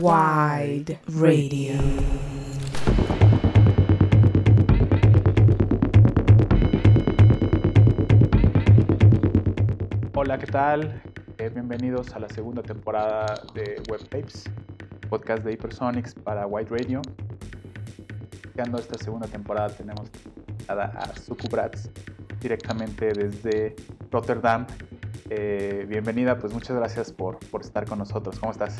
Wide 0.00 1.00
Radio. 1.08 1.74
Hola, 10.14 10.38
¿qué 10.38 10.46
tal? 10.46 11.02
Eh, 11.38 11.50
bienvenidos 11.52 12.14
a 12.14 12.20
la 12.20 12.28
segunda 12.28 12.62
temporada 12.62 13.34
de 13.54 13.82
Web 13.90 14.08
Tapes, 14.08 14.44
podcast 15.10 15.42
de 15.42 15.54
Hypersonics 15.54 16.14
para 16.14 16.46
Wide 16.46 16.68
Radio. 16.70 17.02
Iniciando 18.44 18.78
esta 18.78 19.02
segunda 19.02 19.26
temporada 19.26 19.68
tenemos 19.70 20.08
a 20.68 21.12
Sukubrats 21.16 21.90
directamente 22.40 23.06
desde 23.12 23.74
Rotterdam. 24.12 24.64
Eh, 25.28 25.86
bienvenida, 25.88 26.38
pues 26.38 26.52
muchas 26.52 26.76
gracias 26.76 27.10
por, 27.10 27.40
por 27.50 27.62
estar 27.62 27.84
con 27.84 27.98
nosotros. 27.98 28.38
¿Cómo 28.38 28.52
estás? 28.52 28.78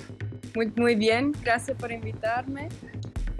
Muy, 0.55 0.73
muy 0.77 0.95
bien, 0.95 1.33
gracias 1.43 1.77
por 1.77 1.93
invitarme 1.93 2.69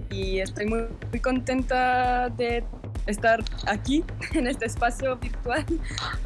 y 0.09 0.39
estoy 0.39 0.65
muy, 0.65 0.85
muy 1.09 1.19
contenta 1.19 2.29
de 2.29 2.63
estar 3.07 3.39
aquí 3.67 4.03
en 4.33 4.47
este 4.47 4.65
espacio 4.65 5.17
virtual 5.17 5.65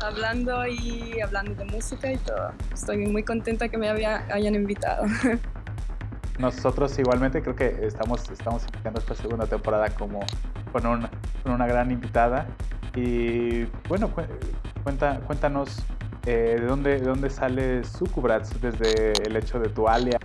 hablando 0.01 0.65
y 0.67 1.19
hablando 1.21 1.55
de 1.55 1.65
música 1.65 2.11
y 2.11 2.17
todo. 2.17 2.51
Estoy 2.73 2.97
muy 2.97 3.23
contenta 3.23 3.69
que 3.69 3.77
me 3.77 3.89
hayan 3.89 4.55
invitado. 4.55 5.05
Nosotros 6.39 6.97
igualmente 6.97 7.41
creo 7.41 7.55
que 7.55 7.85
estamos, 7.85 8.29
estamos 8.31 8.65
esta 8.97 9.15
segunda 9.15 9.45
temporada 9.45 9.89
como 9.89 10.21
con, 10.71 10.85
un, 10.87 11.07
con 11.43 11.53
una 11.53 11.67
gran 11.67 11.91
invitada 11.91 12.47
y 12.95 13.65
bueno, 13.87 14.11
cuenta, 14.83 15.19
cuéntanos 15.27 15.83
eh, 16.25 16.57
¿de, 16.59 16.65
dónde, 16.65 16.99
¿de 16.99 17.05
dónde 17.05 17.29
sale 17.29 17.83
Sukubrats 17.83 18.59
desde 18.61 19.11
el 19.27 19.35
hecho 19.35 19.59
de 19.59 19.69
tu 19.69 19.87
alias? 19.87 20.22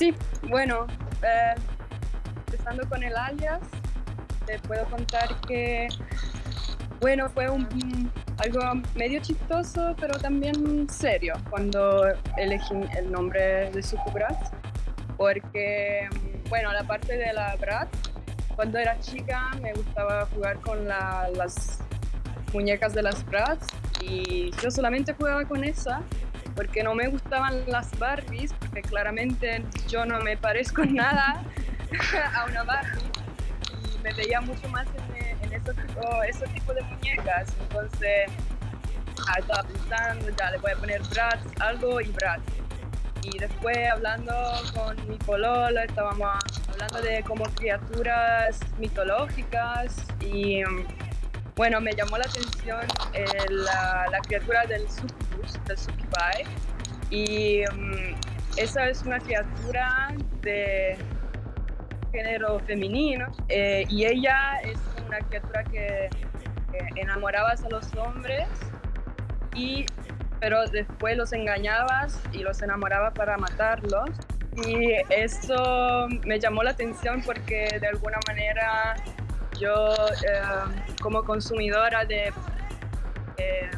Sí, 0.00 0.14
bueno, 0.48 0.86
eh, 1.22 1.54
empezando 2.46 2.88
con 2.88 3.02
el 3.02 3.14
alias, 3.14 3.60
te 4.46 4.58
puedo 4.60 4.86
contar 4.86 5.38
que, 5.46 5.88
bueno, 7.02 7.28
fue 7.28 7.50
un, 7.50 8.10
algo 8.38 8.60
medio 8.94 9.20
chistoso, 9.20 9.94
pero 10.00 10.18
también 10.18 10.88
serio 10.88 11.34
cuando 11.50 12.06
elegí 12.38 12.76
el 12.96 13.12
nombre 13.12 13.70
de 13.72 13.82
Sukubrats, 13.82 14.52
porque, 15.18 16.08
bueno, 16.48 16.72
la 16.72 16.84
parte 16.84 17.18
de 17.18 17.34
la 17.34 17.56
Bratz, 17.56 17.90
cuando 18.56 18.78
era 18.78 18.98
chica 19.00 19.50
me 19.60 19.74
gustaba 19.74 20.24
jugar 20.34 20.60
con 20.60 20.88
las 20.88 21.78
muñecas 22.54 22.94
de 22.94 23.02
las 23.02 23.22
Bratz 23.26 23.66
y 24.00 24.50
yo 24.62 24.70
solamente 24.70 25.12
jugaba 25.12 25.44
con 25.44 25.62
esa 25.62 26.00
porque 26.54 26.82
no 26.82 26.94
me 26.94 27.08
gustaban 27.08 27.62
las 27.66 27.96
Barbies, 27.98 28.52
porque 28.54 28.82
claramente 28.82 29.64
yo 29.88 30.04
no 30.04 30.20
me 30.20 30.36
parezco 30.36 30.84
nada 30.84 31.42
a 32.34 32.44
una 32.46 32.62
Barbie 32.64 33.10
y 33.94 33.98
me 34.02 34.12
veía 34.14 34.40
mucho 34.40 34.68
más 34.68 34.86
en, 34.88 35.42
en 35.42 35.52
ese, 35.52 35.72
tipo, 35.72 36.00
tipo 36.54 36.74
de 36.74 36.82
muñecas. 36.82 37.54
Entonces 37.60 38.30
ah, 39.28 39.38
estaba 39.38 39.62
pensando, 39.62 40.28
ya 40.30 40.50
le 40.50 40.58
voy 40.58 40.72
a 40.72 40.76
poner 40.76 41.02
Bratz, 41.08 41.44
algo 41.60 42.00
y 42.00 42.10
Bratz. 42.10 42.42
Y 43.22 43.38
después 43.38 43.76
hablando 43.92 44.32
con 44.74 44.96
mi 45.08 45.16
pololo, 45.16 45.80
estábamos 45.80 46.38
hablando 46.70 47.02
de 47.02 47.22
como 47.22 47.44
criaturas 47.54 48.58
mitológicas 48.78 49.94
y 50.20 50.62
bueno, 51.60 51.78
me 51.82 51.92
llamó 51.92 52.16
la 52.16 52.24
atención 52.24 52.80
eh, 53.12 53.26
la, 53.50 54.18
criatura 54.26 54.64
del 54.64 54.86
succubus, 55.30 55.64
del 55.66 55.78
succubi, 55.78 56.44
y 57.10 57.62
mm, 57.72 58.14
esa 58.56 58.88
es 58.88 59.02
una 59.02 59.18
criatura 59.18 60.14
de 60.42 60.96
género 62.12 62.58
femenino 62.60 63.26
eh, 63.48 63.84
y 63.88 64.04
ella 64.04 64.60
es 64.62 64.78
una 65.06 65.18
criatura 65.20 65.64
que, 65.64 66.08
enamoraba 66.96 67.50
a 67.50 67.68
los 67.68 67.92
hombres 67.96 68.46
y 69.56 69.84
pero 70.40 70.66
después 70.68 71.16
los 71.16 71.32
engañabas 71.32 72.20
y 72.32 72.38
los 72.38 72.62
enamoraba 72.62 73.12
para 73.12 73.36
matarlos. 73.36 74.08
Y 74.66 74.92
eso 75.10 76.08
me 76.24 76.40
llamó 76.40 76.62
la 76.62 76.70
atención 76.70 77.22
porque 77.24 77.78
de 77.80 77.86
alguna 77.86 78.18
manera 78.26 78.96
yo 79.58 79.92
eh, 80.26 80.40
como 81.02 81.22
consumidora 81.24 82.04
de 82.04 82.32
eh, 83.36 83.70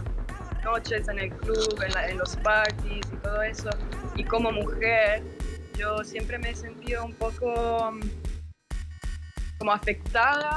noches 0.62 1.08
en 1.08 1.18
el 1.18 1.30
club, 1.30 1.82
en, 1.82 2.18
los 2.18 2.36
parties 2.36 3.06
y 3.12 3.16
todo 3.16 3.42
eso, 3.42 3.70
y 4.16 4.24
como 4.24 4.52
mujer, 4.52 5.22
yo 5.78 6.02
siempre 6.04 6.38
me 6.38 6.50
he 6.50 6.54
sentido 6.54 7.04
un 7.04 7.14
poco 7.14 7.92
mm, 7.92 8.00
como 9.58 9.72
afectada 9.72 10.56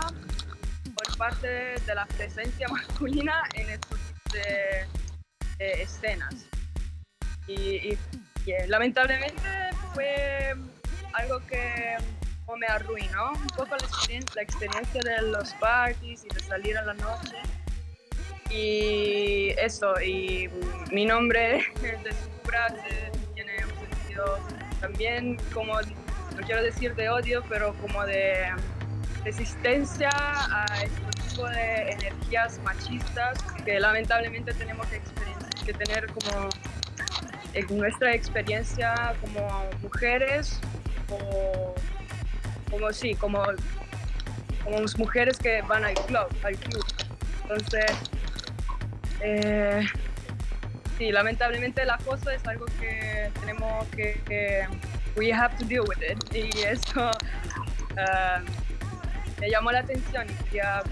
por 0.96 1.18
parte 1.18 1.48
de 1.48 1.96
la 1.96 2.06
presencia 2.06 2.68
masculina 2.72 3.44
en 3.56 3.70
estos 3.70 4.00
de, 4.32 5.82
escenas. 5.82 6.36
y, 7.48 7.98
lamentablemente 8.68 9.42
fue 9.94 10.54
algo 11.14 11.40
que 11.48 11.98
me 12.58 12.68
arruinó 12.68 13.32
un 13.34 13.48
poco 13.48 13.76
la 13.76 13.86
experiencia, 13.86 14.32
la 14.36 14.42
experiencia 14.44 15.02
de 15.02 15.22
los 15.30 15.54
parties 15.56 16.24
y 16.24 16.34
de 16.34 16.40
salir 16.40 16.78
a 16.78 16.84
la 16.84 16.94
noche. 16.94 17.38
Y 18.50 19.50
eso, 19.58 20.00
y 20.02 20.50
mi 20.92 21.06
nombre 21.06 21.64
de 21.82 22.12
su 22.12 22.30
frase 22.44 23.12
tiene 23.34 23.54
un 23.66 23.90
sentido 23.90 24.40
también 24.80 25.38
como, 25.54 25.82
no 25.82 26.46
quiero 26.46 26.64
decir 26.64 26.96
de 26.96 27.10
odio, 27.10 27.44
pero 27.50 27.74
como 27.76 28.06
de 28.06 28.52
resistencia 29.24 30.10
a 30.14 30.66
este 30.84 31.22
tipo 31.28 31.48
de 31.50 31.92
energías 31.92 32.60
machistas 32.60 33.42
que 33.66 33.80
lamentablemente 33.80 34.54
tenemos 34.54 34.86
que, 34.88 35.02
que 35.66 35.74
tener 35.74 36.06
como 36.08 36.50
en 37.56 37.78
nuestra 37.78 38.14
experiencia 38.14 39.16
como 39.22 39.70
mujeres 39.82 40.60
o 41.10 41.74
como 42.70 42.92
sí, 42.92 43.16
como, 43.16 43.44
como 44.64 44.78
mujeres 44.98 45.38
que 45.38 45.62
van 45.64 45.86
al 45.86 45.94
club, 45.94 46.28
al 46.44 46.58
club. 46.58 46.86
Entonces, 47.44 47.86
eh, 49.22 49.86
sí, 50.98 51.12
lamentablemente 51.12 51.86
la 51.86 51.98
cosa 51.98 52.34
es 52.34 52.46
algo 52.48 52.66
que 52.80 53.30
tenemos 53.40 53.86
que, 53.90 54.66
we 55.16 55.32
have 55.32 55.56
to 55.58 55.66
deal 55.66 55.84
with 55.88 56.02
it. 56.02 56.18
Y 56.34 56.50
eso 56.62 57.12
uh, 57.12 58.42
me 59.42 59.50
llamó 59.50 59.72
la 59.72 59.80
atención 59.80 60.28
y 60.30 60.44
quería 60.46 60.84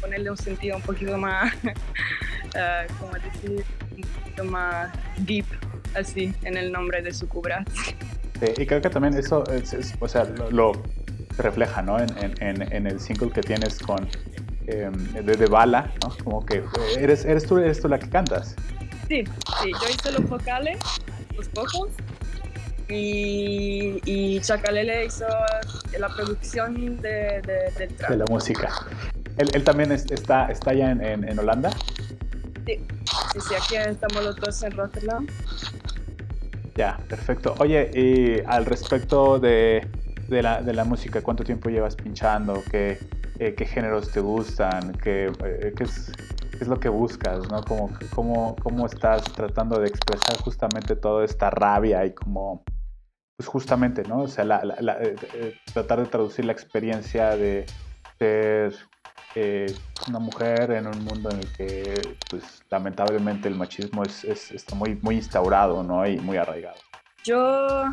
ponerle 0.00 0.30
un 0.30 0.36
sentido 0.36 0.76
un 0.76 0.82
poquito 0.82 1.16
más, 1.16 1.52
uh, 1.64 2.92
como 3.00 3.12
decir, 3.14 3.64
un 3.96 4.02
poquito 4.02 4.44
más 4.44 4.90
deep, 5.18 5.46
así, 5.94 6.34
en 6.42 6.56
el 6.56 6.72
nombre 6.72 7.02
de 7.02 7.12
su 7.12 7.28
cubra. 7.28 7.64
y 8.56 8.66
creo 8.66 8.80
que 8.80 8.90
también 8.90 9.14
eso, 9.14 9.44
es, 9.50 9.94
o 9.98 10.08
sea, 10.08 10.24
lo 10.24 10.72
refleja, 11.38 11.82
¿no? 11.82 11.98
En, 12.00 12.86
el 12.86 13.00
single 13.00 13.30
que 13.30 13.40
tienes 13.40 13.78
con 13.78 14.08
em, 14.68 14.92
de, 15.24 15.46
Bala, 15.46 15.92
¿no? 16.02 16.14
Como 16.22 16.44
que 16.44 16.62
eres, 16.98 17.24
eres, 17.24 17.46
tú, 17.46 17.58
eres 17.58 17.80
tú 17.80 17.88
la 17.88 17.98
que 17.98 18.08
cantas. 18.08 18.54
Sí, 19.08 19.24
sí, 19.62 19.72
yo 19.72 19.88
hice 19.88 20.12
los 20.12 20.28
vocales, 20.28 20.78
los 21.36 21.50
vocals, 21.52 21.92
y, 22.88 24.00
y 24.04 24.40
Chacalele 24.40 25.06
hizo 25.06 25.26
la 25.98 26.08
producción 26.08 27.00
de, 27.00 27.40
de, 27.42 27.72
del 27.78 27.94
track. 27.94 28.10
De 28.10 28.16
la 28.16 28.24
música. 28.26 28.70
¿Él, 29.38 29.50
él 29.52 29.64
también 29.64 29.92
está, 29.92 30.46
está 30.46 30.70
allá 30.70 30.90
en, 30.90 31.02
en, 31.02 31.38
Holanda? 31.38 31.70
Sí, 32.66 32.80
sí, 33.32 33.40
sí, 33.40 33.54
aquí 33.54 33.76
estamos 33.76 34.24
los 34.24 34.36
dos 34.36 34.62
en 34.62 34.72
Rotterdam. 34.72 35.26
Ya, 36.76 36.98
perfecto. 37.08 37.54
Oye, 37.58 37.90
y 37.94 38.42
al 38.46 38.64
respecto 38.66 39.38
de 39.38 39.86
de 40.28 40.42
la, 40.42 40.62
de 40.62 40.72
la 40.72 40.84
música, 40.84 41.22
cuánto 41.22 41.42
tiempo 41.42 41.70
llevas 41.70 41.96
pinchando, 41.96 42.62
qué, 42.70 42.98
eh, 43.38 43.54
qué 43.54 43.64
géneros 43.66 44.10
te 44.10 44.20
gustan, 44.20 44.92
qué, 44.92 45.32
eh, 45.44 45.72
qué, 45.76 45.84
es, 45.84 46.12
qué, 46.50 46.58
es, 46.60 46.68
lo 46.68 46.78
que 46.78 46.88
buscas, 46.88 47.48
¿no? 47.50 47.62
Cómo, 47.62 47.90
cómo, 48.14 48.56
cómo 48.56 48.86
estás 48.86 49.22
tratando 49.32 49.78
de 49.78 49.88
expresar 49.88 50.36
justamente 50.38 50.96
toda 50.96 51.24
esta 51.24 51.50
rabia 51.50 52.04
y 52.04 52.12
como, 52.12 52.64
pues 53.36 53.48
justamente, 53.48 54.02
¿no? 54.02 54.22
O 54.22 54.28
sea, 54.28 54.44
la, 54.44 54.64
la, 54.64 54.98
eh, 55.00 55.54
tratar 55.72 56.00
de 56.00 56.06
traducir 56.06 56.44
la 56.44 56.52
experiencia 56.52 57.36
de 57.36 57.66
ser 58.18 58.74
una 60.08 60.18
mujer 60.18 60.70
en 60.72 60.86
un 60.86 61.04
mundo 61.04 61.30
en 61.30 61.38
el 61.38 61.52
que, 61.52 62.16
pues, 62.30 62.62
lamentablemente 62.70 63.48
el 63.48 63.54
machismo 63.54 64.02
es, 64.02 64.24
es, 64.24 64.50
está 64.50 64.74
muy, 64.74 64.98
muy 65.02 65.16
instaurado, 65.16 65.82
¿no? 65.82 66.06
Y 66.06 66.18
muy 66.18 66.36
arraigado. 66.36 66.78
Yo 67.24 67.84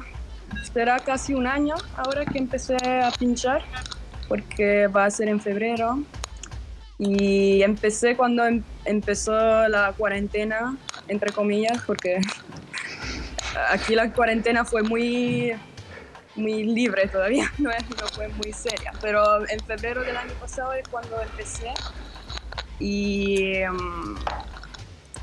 será 0.74 1.00
casi 1.00 1.34
un 1.34 1.48
año 1.48 1.76
ahora 1.98 2.26
que 2.26 2.38
empecé 2.38 2.78
a 2.78 3.12
pinchar, 3.12 3.64
porque 4.28 4.88
va 4.88 5.06
a 5.06 5.12
ser 5.12 5.28
en 5.28 5.40
febrero. 5.40 6.00
Y 6.98 7.62
empecé 7.62 8.16
cuando 8.16 8.46
em, 8.46 8.64
empezó 8.86 9.68
la 9.68 9.94
cuarentena, 9.98 10.78
entre 11.08 11.32
comillas, 11.32 11.82
porque 11.86 12.22
aquí 13.70 13.96
la 13.96 14.12
cuarentena 14.12 14.66
fue 14.66 14.84
muy 14.84 15.54
muy 16.36 16.66
libre 16.66 17.08
todavía, 17.08 17.50
no, 17.58 17.70
no 17.70 18.08
fue 18.14 18.28
muy 18.30 18.52
seria. 18.54 18.92
Pero 19.02 19.48
en 19.50 19.60
febrero 19.62 20.02
del 20.04 20.18
año 20.18 20.34
pasado 20.40 20.74
es 20.74 20.88
cuando 20.88 21.22
empecé 21.22 21.72
y 22.80 23.54
mm, 23.70 24.16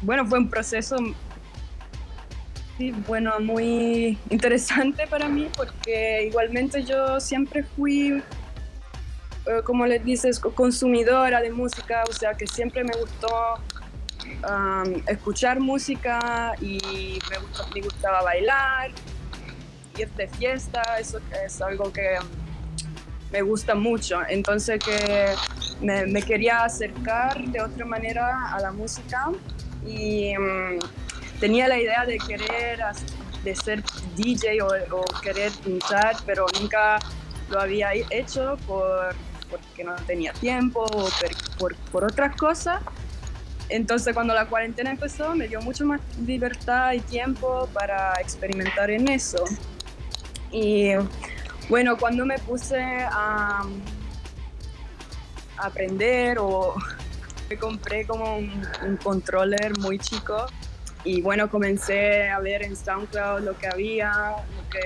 bueno, 0.02 0.26
fue 0.26 0.38
un 0.38 0.48
proceso 0.48 0.96
sí, 2.78 2.92
bueno, 3.06 3.38
muy 3.40 4.18
interesante 4.30 5.06
para 5.06 5.28
mí 5.28 5.48
porque 5.56 6.24
igualmente 6.26 6.82
yo 6.82 7.20
siempre 7.20 7.62
fui, 7.62 8.22
como 9.64 9.86
les 9.86 10.04
dices, 10.04 10.38
consumidora 10.40 11.40
de 11.40 11.50
música, 11.50 12.04
o 12.08 12.12
sea 12.12 12.34
que 12.34 12.46
siempre 12.46 12.84
me 12.84 12.92
gustó 12.98 13.28
escuchar 15.06 15.60
música 15.60 16.52
y 16.60 17.18
me, 17.74 17.80
gustaba 17.80 18.22
bailar, 18.22 18.90
ir 19.98 20.08
de 20.10 20.28
fiesta, 20.28 20.82
eso 20.98 21.18
es 21.44 21.60
algo 21.60 21.92
que 21.92 22.16
me 23.30 23.42
gusta 23.42 23.74
mucho. 23.74 24.20
Entonces 24.28 24.80
que 24.82 25.34
me, 25.80 26.22
quería 26.22 26.64
acercar 26.64 27.42
de 27.46 27.60
otra 27.60 27.84
manera 27.84 28.52
a 28.52 28.60
la 28.60 28.72
música 28.72 29.30
y 29.86 30.36
mm, 30.36 30.78
tenía 31.40 31.68
la 31.68 31.78
idea 31.78 32.04
de 32.06 32.18
querer 32.18 32.80
de 33.44 33.56
ser 33.56 33.82
DJ 34.16 34.62
o, 34.62 35.04
querer 35.20 35.50
pinchar, 35.64 36.16
pero 36.24 36.46
nunca 36.60 36.98
lo 37.50 37.60
había 37.60 37.92
hecho 38.10 38.56
por, 38.66 39.14
porque 39.52 39.84
no 39.84 39.94
tenía 40.06 40.32
tiempo 40.32 40.80
o 40.82 41.08
por, 41.58 41.76
por 41.92 42.04
otras 42.04 42.34
cosas. 42.36 42.82
Entonces 43.68 44.12
cuando 44.12 44.34
la 44.34 44.46
cuarentena 44.46 44.90
empezó 44.90 45.34
me 45.34 45.46
dio 45.46 45.60
mucho 45.62 45.86
más 45.86 46.00
libertad 46.26 46.92
y 46.92 47.00
tiempo 47.00 47.68
para 47.72 48.14
experimentar 48.20 48.90
en 48.90 49.08
eso. 49.08 49.44
Y 50.50 50.90
bueno, 51.68 51.96
cuando 51.96 52.26
me 52.26 52.38
puse 52.38 52.82
a, 52.82 53.62
aprender 55.56 56.38
o 56.40 56.74
me 57.50 57.56
compré 57.56 58.06
como 58.06 58.36
un, 58.36 58.98
controller 59.02 59.78
muy 59.78 59.98
chico 59.98 60.46
y 61.04 61.22
bueno, 61.22 61.48
comencé 61.50 62.28
a 62.28 62.40
ver 62.40 62.62
en 62.62 62.76
SoundCloud 62.76 63.40
lo 63.40 63.56
que 63.56 63.68
había, 63.68 64.12
lo 64.56 64.68
que, 64.70 64.82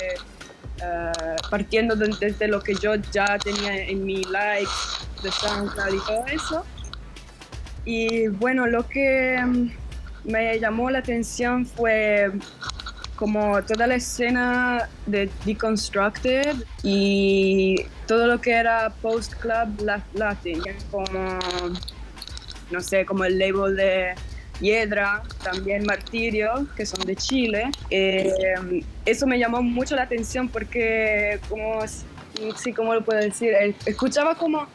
eh, 0.82 1.36
partiendo 1.50 1.96
desde 1.96 2.48
lo 2.48 2.60
que 2.60 2.74
yo 2.74 2.94
ya 3.12 3.38
tenía 3.38 3.84
en 3.84 4.04
mi 4.04 4.24
likes 4.24 4.70
de 5.22 5.30
SoundCloud 5.30 5.94
y 5.94 6.06
todo 6.06 6.26
eso. 6.26 6.64
Y 7.84 8.28
bueno, 8.28 8.66
lo 8.66 8.86
que 8.86 9.40
mm, 9.42 9.70
me 10.24 10.58
llamó 10.58 10.90
la 10.90 10.98
atención 10.98 11.64
fue 11.64 12.32
como 13.16 13.62
toda 13.62 13.86
la 13.86 13.94
escena 13.94 14.88
de 15.06 15.30
Deconstructed 15.44 16.54
y 16.82 17.86
todo 18.06 18.26
lo 18.26 18.40
que 18.40 18.52
era 18.52 18.92
Post 19.00 19.34
Club 19.36 19.90
Latin, 20.14 20.62
como, 20.90 21.38
no 22.70 22.80
sé, 22.80 23.06
como 23.06 23.24
el 23.24 23.38
label 23.38 23.74
de 23.74 24.14
Hiedra, 24.60 25.22
también 25.42 25.84
Martirio, 25.84 26.66
que 26.76 26.86
son 26.86 27.00
de 27.00 27.16
Chile. 27.16 27.70
Eh, 27.90 28.82
eso 29.04 29.26
me 29.26 29.38
llamó 29.38 29.62
mucho 29.62 29.96
la 29.96 30.02
atención 30.02 30.48
porque, 30.48 31.38
como, 31.48 31.80
sí, 32.56 32.72
¿cómo 32.72 32.94
lo 32.94 33.04
puedo 33.04 33.20
decir? 33.20 33.52
Eh, 33.52 33.74
escuchaba 33.84 34.34
como 34.34 34.66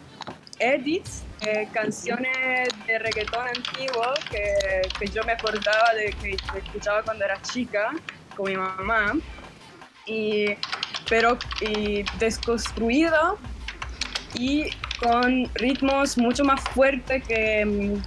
edits, 0.59 1.23
eh, 1.41 1.67
canciones 1.73 2.69
de 2.85 2.99
reggaetón 2.99 3.47
antiguo 3.47 4.13
que, 4.29 4.87
que, 4.99 5.07
yo 5.07 5.23
me 5.23 5.31
acordaba 5.31 5.93
de 5.95 6.13
que 6.21 6.37
escuchaba 6.59 7.01
cuando 7.01 7.25
era 7.25 7.41
chica 7.41 7.91
con 8.35 8.51
mi 8.51 8.57
mamá, 8.57 9.13
y, 10.05 10.55
pero 11.09 11.37
y 11.61 12.03
desconstruido 12.19 13.37
y 14.35 14.69
con 14.99 15.49
ritmos 15.55 16.17
mucho 16.17 16.43
más 16.43 16.61
fuertes 16.69 17.23
que 17.23 17.99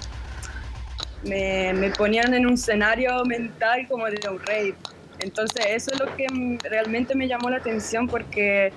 me, 1.26 1.72
me, 1.74 1.90
ponían 1.90 2.34
en 2.34 2.46
un 2.46 2.54
escenario 2.54 3.24
mental 3.24 3.86
como 3.88 4.06
de 4.06 4.28
un 4.28 4.38
rave. 4.40 4.74
Entonces 5.18 5.66
eso 5.68 5.90
es 5.92 6.00
lo 6.00 6.14
que 6.16 6.26
realmente 6.68 7.14
me 7.14 7.28
llamó 7.28 7.50
la 7.50 7.58
atención 7.58 8.06
porque 8.08 8.72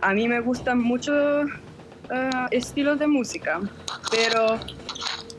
a 0.00 0.14
mí 0.14 0.28
me 0.28 0.40
gustan 0.40 0.78
mucho 0.78 1.12
uh, 1.42 2.46
estilos 2.50 2.98
de 2.98 3.06
música, 3.06 3.60
pero 4.10 4.58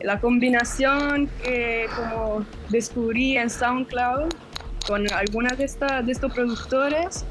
la 0.01 0.19
combinación 0.19 1.29
que 1.43 1.87
como 1.95 2.45
descubrí 2.69 3.37
en 3.37 3.49
SoundCloud 3.49 4.29
con 4.87 5.11
algunas 5.11 5.57
de, 5.57 5.69
de 6.03 6.11
estos 6.11 6.33
productores 6.33 7.25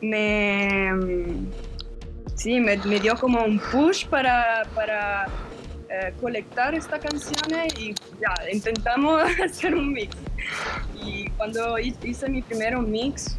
me, 0.00 0.90
sí, 2.34 2.60
me, 2.60 2.76
dio 2.76 3.16
como 3.16 3.44
un 3.44 3.58
push 3.58 4.06
para, 4.06 4.64
para 4.74 5.26
eh, 5.94 6.14
colectar 6.22 6.74
estas 6.74 7.00
canciones 7.00 7.74
y 7.78 7.94
ya, 8.18 8.34
intentamos 8.50 9.22
hacer 9.44 9.74
un 9.74 9.92
mix. 9.92 10.16
Y 11.04 11.28
cuando 11.32 11.78
hice 11.78 12.30
mi 12.30 12.40
primer 12.40 12.78
mix, 12.78 13.36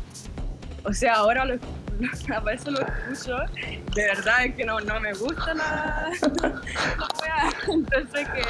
o 0.85 0.93
sea, 0.93 1.15
ahora 1.15 1.45
lo, 1.45 1.55
a 2.35 2.39
veces 2.41 2.67
lo 2.67 2.79
escucho, 2.81 3.37
de 3.95 4.03
verdad 4.03 4.45
es 4.45 4.53
que 4.53 4.65
no, 4.65 4.79
no 4.81 4.99
me 4.99 5.13
gusta 5.13 5.55
nada. 5.55 6.11
Entonces 7.67 8.27
que, 8.33 8.43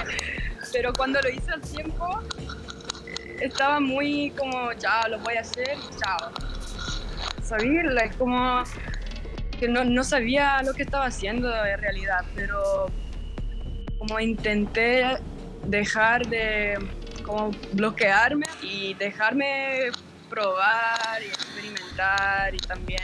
pero 0.74 0.92
cuando 0.92 1.22
lo 1.22 1.30
hice 1.30 1.52
al 1.52 1.62
tiempo, 1.62 2.22
estaba 3.40 3.80
muy 3.80 4.32
como, 4.32 4.74
ya, 4.74 5.08
lo 5.08 5.20
voy 5.20 5.36
a 5.36 5.42
hacer 5.42 5.78
chao. 5.98 6.30
¿Sabes? 7.42 8.16
como 8.18 8.64
que 9.58 9.70
no, 9.70 9.86
no, 9.86 10.04
sabía 10.04 10.62
lo 10.64 10.74
que 10.74 10.84
estaba 10.84 11.06
haciendo 11.06 11.48
en 11.66 11.80
realidad, 11.80 12.26
pero 12.36 12.88
como 14.06 14.20
intenté 14.20 15.18
dejar 15.66 16.28
de 16.28 16.78
como 17.24 17.52
bloquearme 17.72 18.46
y 18.62 18.94
dejarme 18.96 19.92
probar 20.30 21.22
y 21.22 21.28
experimentar 21.28 22.54
y 22.54 22.58
también 22.58 23.04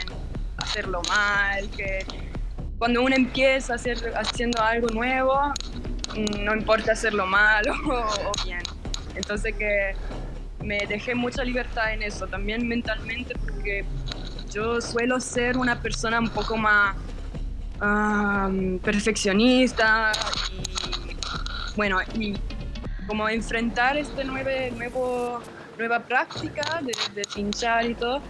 hacerlo 0.58 1.00
mal, 1.08 1.70
que 1.70 2.04
cuando 2.76 3.00
uno 3.02 3.16
empieza 3.16 3.72
a 3.72 3.76
hacer, 3.76 4.12
haciendo 4.14 4.60
algo 4.60 4.88
nuevo, 4.88 5.54
no 6.38 6.54
importa 6.54 6.92
hacerlo 6.92 7.24
mal 7.24 7.66
o, 7.86 8.32
bien. 8.44 8.60
Entonces 9.14 9.54
que 9.54 9.94
me 10.62 10.80
dejé 10.86 11.14
mucha 11.14 11.44
libertad 11.44 11.94
en 11.94 12.02
eso, 12.02 12.26
también 12.26 12.68
mentalmente, 12.68 13.34
porque 13.38 13.86
yo 14.52 14.82
suelo 14.82 15.18
ser 15.18 15.56
una 15.56 15.80
persona 15.80 16.20
un 16.20 16.28
poco 16.28 16.58
más 16.58 16.94
perfeccionista 18.82 20.12
bueno, 21.76 21.98
y 22.14 22.34
como 23.06 23.28
enfrentar 23.28 23.96
este 23.96 24.24
nueve, 24.24 24.72
nuevo, 24.76 25.40
nueva 25.78 26.00
práctica 26.00 26.80
de, 26.82 26.94
de, 27.14 27.22
pinchar 27.34 27.84
y 27.84 27.94
todo, 27.94 28.22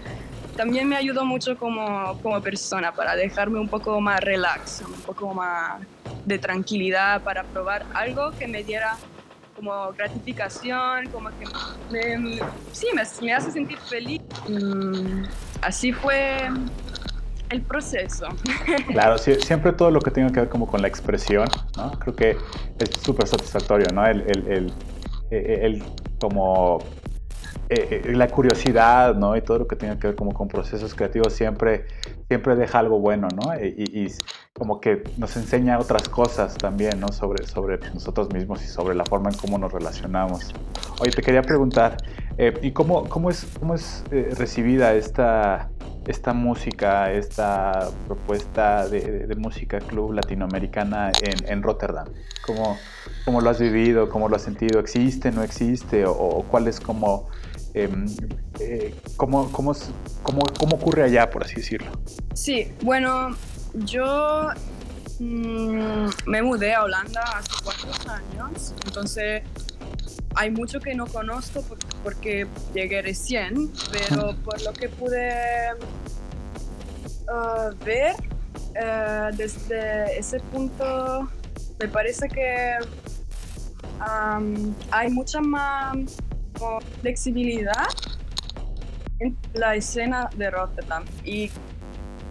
también 0.56 0.88
me 0.88 0.96
ayudó 0.96 1.24
mucho 1.24 1.56
como, 1.56 2.18
como 2.22 2.40
persona 2.40 2.92
para 2.92 3.16
dejarme 3.16 3.58
un 3.58 3.68
poco 3.68 4.00
más 4.00 4.20
relax, 4.20 4.82
un 4.86 5.00
poco 5.02 5.32
más 5.34 5.80
de 6.24 6.38
tranquilidad 6.38 7.22
para 7.22 7.44
probar 7.44 7.84
algo 7.94 8.30
que 8.32 8.46
me 8.46 8.62
diera 8.62 8.96
como 9.56 9.92
gratificación, 9.92 11.08
como 11.10 11.28
que 11.30 11.44
me, 11.90 12.38
sí, 12.72 12.86
me, 12.94 13.32
hace 13.32 13.50
sentir 13.50 13.78
feliz. 13.78 14.20
Mm, 14.48 15.24
así 15.60 15.92
fue 15.92 16.48
el 17.50 17.62
proceso. 17.62 18.26
Claro, 18.88 19.18
siempre 19.18 19.72
todo 19.72 19.90
lo 19.90 20.00
que 20.00 20.10
tenga 20.10 20.30
que 20.30 20.40
ver 20.40 20.48
como 20.48 20.66
con 20.66 20.82
la 20.82 20.88
expresión, 20.88 21.48
¿no? 21.76 21.92
Creo 21.92 22.16
que 22.16 22.30
es 22.78 22.90
súper 23.02 23.26
satisfactorio, 23.26 23.86
¿no? 23.92 24.06
El, 24.06 24.22
el, 24.22 24.46
el, 24.48 24.72
el 25.30 25.82
como 26.20 26.78
eh, 27.68 28.02
la 28.14 28.26
curiosidad, 28.28 29.14
¿no? 29.14 29.36
Y 29.36 29.42
todo 29.42 29.60
lo 29.60 29.68
que 29.68 29.76
tenga 29.76 29.96
que 29.98 30.08
ver 30.08 30.16
como 30.16 30.32
con 30.32 30.48
procesos 30.48 30.92
creativos 30.94 31.32
siempre, 31.32 31.86
siempre 32.26 32.56
deja 32.56 32.80
algo 32.80 32.98
bueno, 32.98 33.28
¿no? 33.34 33.54
Y, 33.64 34.12
como 34.60 34.78
que 34.78 35.02
nos 35.16 35.38
enseña 35.38 35.78
otras 35.78 36.06
cosas 36.10 36.54
también, 36.58 37.00
¿no? 37.00 37.08
Sobre, 37.12 37.46
sobre 37.46 37.78
nosotros 37.94 38.30
mismos 38.30 38.62
y 38.62 38.66
sobre 38.66 38.94
la 38.94 39.06
forma 39.06 39.30
en 39.30 39.36
cómo 39.38 39.56
nos 39.56 39.72
relacionamos. 39.72 40.52
Oye, 41.00 41.12
te 41.12 41.22
quería 41.22 41.40
preguntar, 41.40 41.96
eh, 42.36 42.52
¿y 42.60 42.72
cómo, 42.72 43.08
cómo 43.08 43.30
es, 43.30 43.46
cómo 43.58 43.74
es 43.74 44.04
recibida 44.36 44.92
esta, 44.92 45.70
esta 46.06 46.34
música, 46.34 47.10
esta 47.10 47.88
propuesta 48.06 48.86
de, 48.86 49.34
música 49.38 49.78
club 49.78 50.12
latinoamericana 50.12 51.10
en, 51.22 51.50
en 51.50 51.62
Rotterdam? 51.62 52.08
¿Cómo, 52.44 52.76
¿Cómo, 53.24 53.40
lo 53.40 53.48
has 53.48 53.60
vivido? 53.60 54.10
¿Cómo 54.10 54.28
lo 54.28 54.36
has 54.36 54.42
sentido? 54.42 54.78
¿Existe? 54.78 55.32
¿No 55.32 55.42
existe? 55.42 56.04
¿O, 56.04 56.12
o 56.12 56.42
cuál 56.42 56.68
es 56.68 56.80
como 56.80 57.30
Em, 57.72 58.06
eh, 58.58 58.94
¿cómo, 59.16 59.50
cómo, 59.52 59.72
cómo, 60.24 60.42
cómo, 60.58 60.76
ocurre 60.76 61.04
allá, 61.04 61.30
por 61.30 61.44
así 61.44 61.56
decirlo? 61.56 61.90
Sí, 62.34 62.72
bueno, 62.82 63.36
yo 63.74 64.48
mm, 65.18 66.08
me 66.26 66.42
mudé 66.42 66.74
a 66.74 66.84
Holanda 66.84 67.22
hace 67.36 67.50
cuatro 67.62 67.90
años, 68.12 68.74
entonces 68.84 69.42
hay 70.36 70.50
mucho 70.50 70.80
que 70.80 70.94
no 70.94 71.06
conozco 71.06 71.64
porque 72.02 72.46
llegué 72.74 73.02
recién, 73.02 73.70
pero 73.92 74.34
por 74.44 74.60
lo 74.62 74.72
que 74.72 74.88
pude 74.88 75.74
uh, 77.28 77.84
ver 77.84 78.14
uh, 78.70 79.36
desde 79.36 80.18
ese 80.18 80.40
punto, 80.40 81.28
me 81.80 81.88
parece 81.88 82.28
que 82.28 82.76
um, 84.00 84.74
hay 84.90 85.10
mucha 85.10 85.40
más 85.40 86.16
flexibilidad 87.00 87.88
en 89.18 89.36
la 89.54 89.74
escena 89.74 90.28
de 90.36 90.50
Rotterdam 90.50 91.04
y 91.24 91.50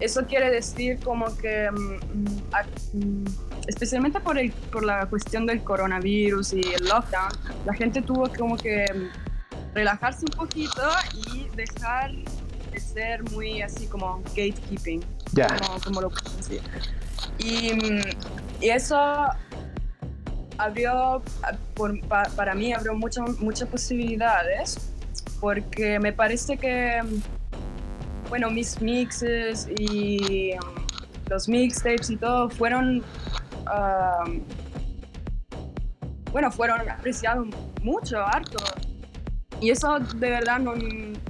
eso 0.00 0.24
quiere 0.26 0.50
decir 0.50 0.98
como 1.00 1.26
que 1.36 1.70
mm, 1.70 2.96
mm, 2.98 3.24
especialmente 3.68 4.20
por, 4.20 4.38
el, 4.38 4.50
por 4.72 4.84
la 4.84 5.06
cuestión 5.06 5.46
del 5.46 5.62
coronavirus 5.62 6.54
y 6.54 6.60
el 6.60 6.84
lockdown, 6.88 7.30
la 7.66 7.74
gente 7.74 8.02
tuvo 8.02 8.28
como 8.36 8.56
que 8.56 8.86
relajarse 9.74 10.24
un 10.24 10.36
poquito 10.36 10.82
y 11.32 11.48
dejar 11.54 12.10
de 12.72 12.80
ser 12.80 13.22
muy 13.30 13.62
así 13.62 13.86
como 13.86 14.22
gatekeeping, 14.36 15.04
Ya. 15.32 15.46
como, 15.58 15.80
como 15.80 16.00
lo 16.00 16.10
decir. 16.36 16.60
Y, 17.38 17.74
mm, 17.74 18.00
y 18.60 18.70
eso 18.70 18.96
abrió, 20.58 21.22
por- 21.74 21.98
pa- 22.06 22.28
para 22.36 22.54
mí 22.54 22.72
abrió 22.72 22.94
muchas 22.94 23.38
muchas 23.38 23.68
posibilidades, 23.68 24.76
porque 25.40 25.98
me 25.98 26.12
parece 26.12 26.56
que, 26.58 27.00
bueno, 28.30 28.48
mis 28.48 28.80
mixes 28.80 29.68
y 29.76 30.52
um, 30.54 30.86
los 31.28 31.48
mixtapes 31.48 32.10
y 32.10 32.16
todo 32.16 32.48
fueron, 32.48 33.02
um, 33.66 34.40
bueno, 36.32 36.50
fueron 36.50 36.88
apreciados 36.88 37.48
mucho, 37.82 38.24
harto. 38.24 38.58
Y 39.60 39.70
eso 39.70 39.98
de 39.98 40.30
verdad 40.30 40.58
no, 40.60 40.74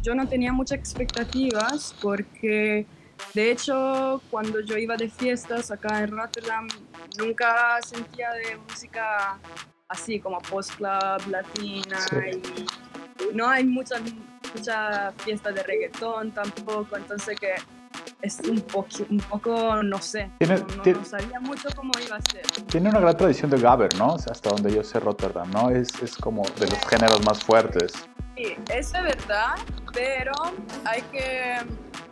yo 0.02 0.14
no 0.14 0.28
tenía 0.28 0.52
muchas 0.52 0.78
expectativas 0.78 1.94
porque 2.00 2.86
de 3.34 3.50
hecho 3.50 4.22
cuando 4.30 4.60
yo 4.60 4.76
iba 4.76 4.96
de 4.96 5.08
fiestas 5.08 5.70
acá 5.70 6.02
en 6.02 6.10
Rotterdam 6.16 6.68
nunca 7.18 7.78
sentía 7.82 8.30
de 8.32 8.56
música 8.56 9.38
así 9.88 10.20
como 10.20 10.38
post 10.38 10.74
club, 10.76 11.26
latina 11.28 11.98
Sí. 12.08 12.40
y 13.32 13.34
no 13.34 13.48
hay 13.48 13.64
muchas 13.64 14.00
mucha 14.54 15.12
fiestas 15.18 15.54
de 15.54 15.62
reggaetón 15.62 16.30
tampoco, 16.32 16.96
entonces 16.96 17.38
que 17.38 17.54
es 18.22 18.38
un, 18.48 18.62
un 19.10 19.18
poco, 19.20 19.82
no 19.82 20.00
sé, 20.00 20.30
Tiene- 20.38 20.58
no, 20.60 20.76
no- 20.76 20.82
tiene- 20.82 20.98
no 21.00 21.04
sabía 21.04 21.40
mucho 21.40 21.68
cómo 21.74 21.92
iba 22.04 22.16
a 22.16 22.22
ser. 22.22 22.42
Tiene 22.66 22.90
una 22.90 23.00
gran 23.00 23.16
tradición 23.16 23.50
de 23.50 23.58
gabber, 23.58 23.94
¿no? 23.96 24.14
O 24.14 24.18
sea, 24.18 24.32
hasta 24.32 24.50
donde 24.50 24.74
yo 24.74 24.82
sé 24.82 25.00
Rotterdam, 25.00 25.50
¿no? 25.50 25.70
Es, 25.70 25.88
es 26.02 26.16
como 26.16 26.42
de 26.58 26.66
los 26.68 26.78
géneros 26.88 27.24
más 27.24 27.42
fuertes. 27.42 27.92
Sí, 28.36 28.56
es 28.70 28.92
de 28.92 29.02
verdad, 29.02 29.54
pero 29.92 30.32
hay 30.84 31.02
que 31.12 31.58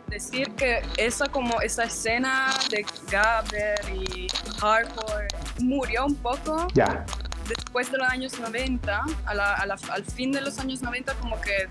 decir 0.07 0.51
que 0.55 0.81
esa 0.97 1.25
como 1.27 1.61
esa 1.61 1.83
escena 1.83 2.49
de 2.71 2.85
gabber 3.11 3.79
y 3.93 4.27
hardcore 4.59 5.27
murió 5.59 6.05
un 6.05 6.15
poco 6.15 6.67
Ya, 6.73 7.05
después 7.47 7.91
de 7.91 7.97
los 7.99 8.07
años 8.09 8.39
90, 8.39 9.01
a 9.25 9.33
la- 9.33 9.53
a 9.55 9.65
la- 9.67 9.77
al 9.91 10.03
fin 10.03 10.31
de 10.31 10.41
los 10.41 10.57
años 10.59 10.81
90 10.81 11.13
como 11.15 11.39
que 11.41 11.67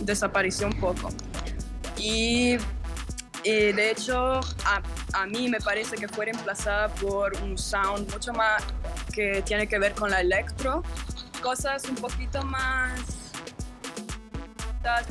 desapareció 0.00 0.66
un 0.66 0.78
poco. 0.78 1.08
Y, 1.96 2.56
y 3.44 3.72
de 3.72 3.90
hecho 3.90 4.40
a, 4.64 4.82
a 5.12 5.26
mí 5.26 5.48
me 5.48 5.60
parece 5.60 5.96
que 5.96 6.08
fue 6.08 6.26
reemplazada 6.26 6.88
por 6.88 7.36
un 7.42 7.56
sound 7.58 8.10
mucho 8.12 8.32
más 8.32 8.62
que 9.12 9.42
tiene 9.42 9.66
que 9.66 9.78
ver 9.78 9.94
con 9.94 10.10
la 10.10 10.20
electro, 10.20 10.82
cosas 11.42 11.84
un 11.84 11.96
poquito 11.96 12.42
más 12.42 13.20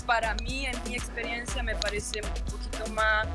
para 0.05 0.33
mí, 0.35 0.65
en 0.65 0.83
mi 0.83 0.95
experiencia, 0.95 1.61
me 1.63 1.75
parece 1.75 2.21
un 2.21 2.51
poquito 2.51 2.91
más, 2.91 3.27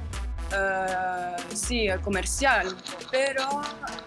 eh, 0.53 1.37
sí, 1.55 1.87
comercial. 2.03 2.77
Pero 3.11 3.63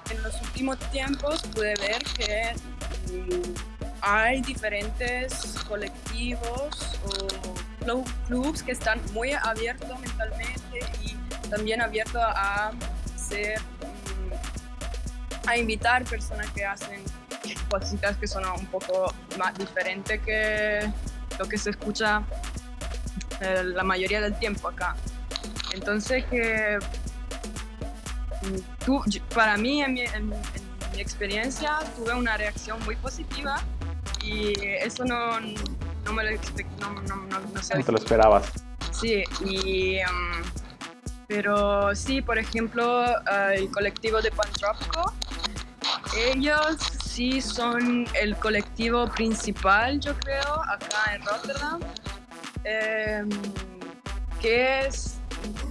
en 0.10 0.24
los 0.24 0.42
últimos 0.42 0.78
tiempos 0.92 1.42
pude 1.54 1.74
ver 1.76 2.04
que 2.04 2.54
mm, 3.14 3.77
hay 4.02 4.42
diferentes 4.42 5.34
colectivos 5.68 7.00
o 7.06 7.84
clu- 7.86 8.06
clubs 8.28 8.64
que 8.64 8.72
están 8.72 9.00
muy 9.14 9.32
abiertos 9.34 10.00
mentalmente 10.00 10.80
y 11.04 11.16
también 11.50 11.82
abiertos 11.82 12.22
a 12.26 12.72
mm, 13.82 15.50
a 15.50 15.58
invitar 15.58 16.04
personas 16.06 16.50
que 16.52 16.66
hacen 16.66 17.02
cositas 17.70 18.18
que 18.18 18.28
son 18.28 18.46
un 18.46 18.66
poco 18.68 19.14
más 19.38 19.54
diferentes 19.58 20.22
que 20.22 20.92
lo 21.40 21.46
que 21.48 21.58
se 21.58 21.70
escucha 21.70 22.22
eh, 23.42 23.64
la 23.64 23.84
mayoría 23.84 24.20
del 24.22 24.38
tiempo 24.40 24.68
acá. 24.68 24.96
Entonces 25.74 26.26
que 26.26 26.78
mm, 28.42 28.86
tú- 28.86 29.04
para 29.34 29.56
mí, 29.58 29.82
en 29.82 29.94
mi, 29.94 30.02
en 30.02 30.30
mi 30.30 31.00
experiencia, 31.00 31.78
tuve 31.96 32.14
una 32.14 32.36
reacción 32.38 32.84
muy 32.86 32.96
positiva 32.98 33.62
y 34.28 34.54
eso 34.82 35.06
no, 35.06 35.40
no 35.40 36.14
me 36.14 36.24
lo 36.24 36.30
expect- 36.32 36.68
no, 36.80 36.94
no, 37.04 37.16
no, 37.40 37.64
sabía. 37.64 37.86
te 37.86 37.92
lo 37.92 37.98
esperabas. 37.98 38.52
Sí, 38.92 39.24
y, 39.46 40.00
um, 40.00 40.44
pero 41.28 41.96
sí, 41.96 42.22
por 42.22 42.38
ejemplo, 42.38 43.06
eh, 43.06 43.56
el 43.56 43.72
colectivo 43.72 44.22
de 44.22 44.32
Pantrópico, 44.32 45.14
ellos 46.18 46.78
sí 47.04 47.42
son 47.42 48.06
el 48.20 48.36
colectivo 48.38 49.08
principal, 49.08 50.00
yo 50.00 50.14
creo, 50.20 50.62
acá 50.70 51.16
en 51.16 51.26
Rotterdam, 51.26 51.80
em, 52.64 53.30
que 54.42 54.86
es, 54.88 55.16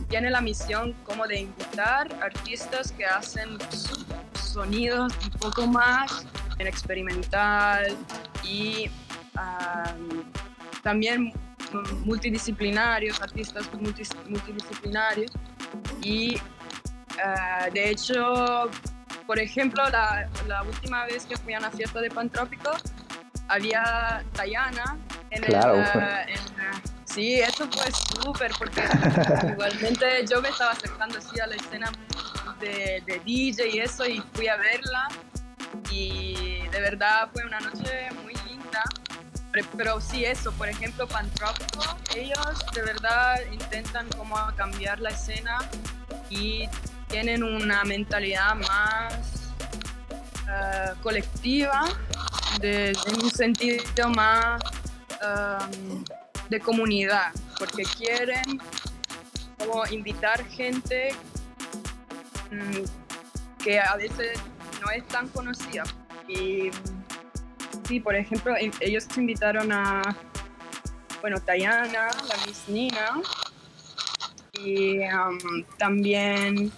tiene 0.09 0.31
la 0.31 0.41
misión 0.41 0.95
como 1.05 1.27
de 1.27 1.41
invitar 1.41 2.09
artistas 2.23 2.93
que 2.93 3.05
hacen 3.05 3.59
sonidos 4.35 5.13
un 5.25 5.31
poco 5.39 5.67
más 5.67 6.25
en 6.59 6.67
experimental 6.67 7.97
y 8.47 8.89
am, 9.35 10.25
también 10.83 11.33
multidisciplinarios, 12.05 13.21
artistas 13.21 13.71
multis- 13.73 14.15
multidisciplinarios. 14.29 15.31
Y 16.03 16.35
eh, 16.37 17.71
de 17.73 17.91
hecho, 17.91 18.71
por 19.27 19.39
ejemplo, 19.39 19.89
la, 19.91 20.29
la 20.47 20.63
última 20.63 21.05
vez 21.07 21.27
que 21.27 21.37
fui 21.37 21.55
a 21.55 21.59
una 21.59 21.71
fiesta 21.71 22.01
de 22.01 22.11
Pantrópico, 22.11 22.71
había 23.49 24.25
Tayana 24.33 24.97
en 25.31 25.43
Claro. 25.43 25.75
el... 25.75 25.81
en, 25.81 26.37
eh, 26.37 26.83
sí, 27.05 27.35
eso 27.41 27.69
fue 27.71 27.91
súper 28.23 28.53
porque 28.59 28.83
igualmente 29.53 30.25
yo 30.31 30.41
me 30.41 30.49
estaba 30.49 30.73
acercando 30.73 31.19
así 31.19 31.39
a 31.41 31.47
la 31.47 31.57
escena 31.57 31.91
de, 32.61 33.03
de 33.07 33.21
DJ 33.25 33.69
y 33.69 33.79
eso 33.81 34.07
y 34.07 34.23
fui 34.35 34.49
a 34.49 34.57
verla 34.57 35.09
y 35.97 36.69
de 36.69 36.81
verdad 36.81 37.29
fue 37.33 37.45
una 37.45 37.61
noche 37.61 38.11
muy 38.23 38.35
linda. 38.49 38.83
Pero, 39.77 40.01
sí 40.01 40.25
eso, 40.25 40.53
por 40.53 40.69
ejemplo, 40.69 41.09
Pantrópico, 41.09 41.83
ellos 42.15 42.67
de 42.75 42.83
verdad 42.83 43.37
intentan 43.51 44.07
como 44.11 44.37
cambiar 44.55 45.01
la 45.01 45.11
escena 45.11 45.59
y 46.29 46.69
tienen 47.09 47.43
una 47.43 47.83
mentalidad 47.85 48.55
más 48.55 49.55
eh, 50.47 50.93
colectiva, 51.03 51.85
en 52.61 52.97
un 53.23 53.31
sentido 53.31 54.11
más 54.11 54.61
de 56.51 56.61
comunidad, 56.61 57.33
porque 57.59 57.85
quieren 57.85 58.61
como 59.59 59.87
invitar 59.87 60.45
gente 60.49 61.15
mm, 62.51 63.63
que 63.65 63.81
a 63.81 63.97
veces 63.97 64.39
no 64.87 64.93
es 64.93 65.07
tan 65.09 65.29
conocida. 65.29 65.83
Y 66.29 66.71
sí, 67.87 68.01
por 68.01 68.15
ejemplo, 68.15 68.55
ellos 68.81 69.07
invitaron 69.17 69.73
a, 69.73 70.03
bueno, 71.21 71.41
Tayana, 71.41 72.09
la 72.29 72.47
Miss 72.47 72.65
Nina, 72.69 73.21
y 74.53 75.01
um, 75.01 75.65
también 75.79 76.73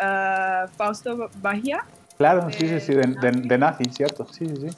uh, 0.00 0.68
Fausto 0.76 1.30
Bahía, 1.36 1.84
Claro, 2.16 2.50
sí, 2.50 2.68
sí, 2.68 2.80
sí, 2.80 2.94
de, 2.94 3.06
de, 3.06 3.30
de 3.30 3.58
Nazi, 3.58 3.84
¿cierto? 3.84 4.26
Sí, 4.32 4.44
sí, 4.48 4.56
sí. 4.56 4.76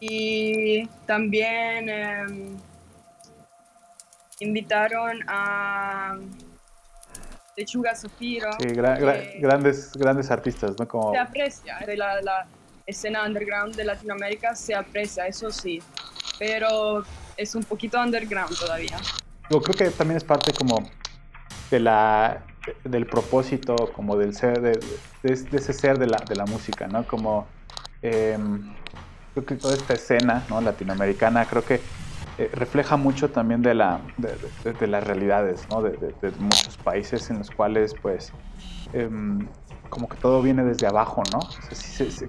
y 0.00 0.86
también 1.06 1.88
em, 1.88 2.56
invitaron 4.40 5.18
a 5.26 6.18
Lechuga 7.58 7.94
Sofiro. 7.94 8.52
Sí, 8.52 8.68
que 8.68 8.74
grandes, 9.40 9.92
grandes 9.94 10.30
artistas, 10.30 10.78
¿no? 10.78 10.86
Como, 10.86 11.12
se 11.12 11.18
aprecia 11.18 11.78
de 11.84 11.96
la, 11.96 12.22
la 12.22 12.46
escena 12.86 13.24
underground 13.26 13.74
de 13.74 13.84
Latinoamérica 13.84 14.54
se 14.54 14.74
aprecia 14.74 15.26
eso 15.26 15.50
sí 15.50 15.82
pero 16.38 17.02
es 17.36 17.54
un 17.54 17.62
poquito 17.64 18.00
underground 18.00 18.56
todavía 18.58 18.96
yo 19.50 19.60
creo 19.60 19.76
que 19.76 19.90
también 19.90 20.16
es 20.16 20.24
parte 20.24 20.52
como 20.52 20.88
de 21.70 21.80
la 21.80 22.42
del 22.84 23.06
propósito, 23.06 23.74
como 23.94 24.16
del 24.16 24.34
ser, 24.34 24.60
de, 24.60 24.72
de- 25.22 25.34
de 25.36 25.56
ese 25.56 25.72
ser 25.72 25.98
de 25.98 26.06
la, 26.06 26.18
de 26.18 26.34
la 26.34 26.44
música, 26.44 26.86
¿no? 26.86 27.06
Como 27.06 27.46
em, 28.02 28.74
creo 29.32 29.46
que 29.46 29.54
toda 29.56 29.74
esta 29.74 29.94
escena, 29.94 30.44
¿no? 30.50 30.60
Latinoamericana, 30.60 31.46
creo 31.46 31.64
que 31.64 31.80
eh, 32.38 32.50
refleja 32.52 32.96
mucho 32.96 33.30
también 33.30 33.62
de, 33.62 33.74
la, 33.74 34.00
de, 34.16 34.86
las 34.86 35.04
realidades, 35.04 35.66
¿no? 35.70 35.82
De, 35.82 35.98
muchos 36.38 36.76
países 36.78 37.30
en 37.30 37.38
los 37.38 37.50
cuales, 37.50 37.94
pues, 38.00 38.32
em, 38.92 39.48
como 39.90 40.08
que 40.08 40.16
todo 40.18 40.40
viene 40.40 40.62
desde 40.62 40.86
abajo, 40.86 41.22
¿no? 41.32 41.40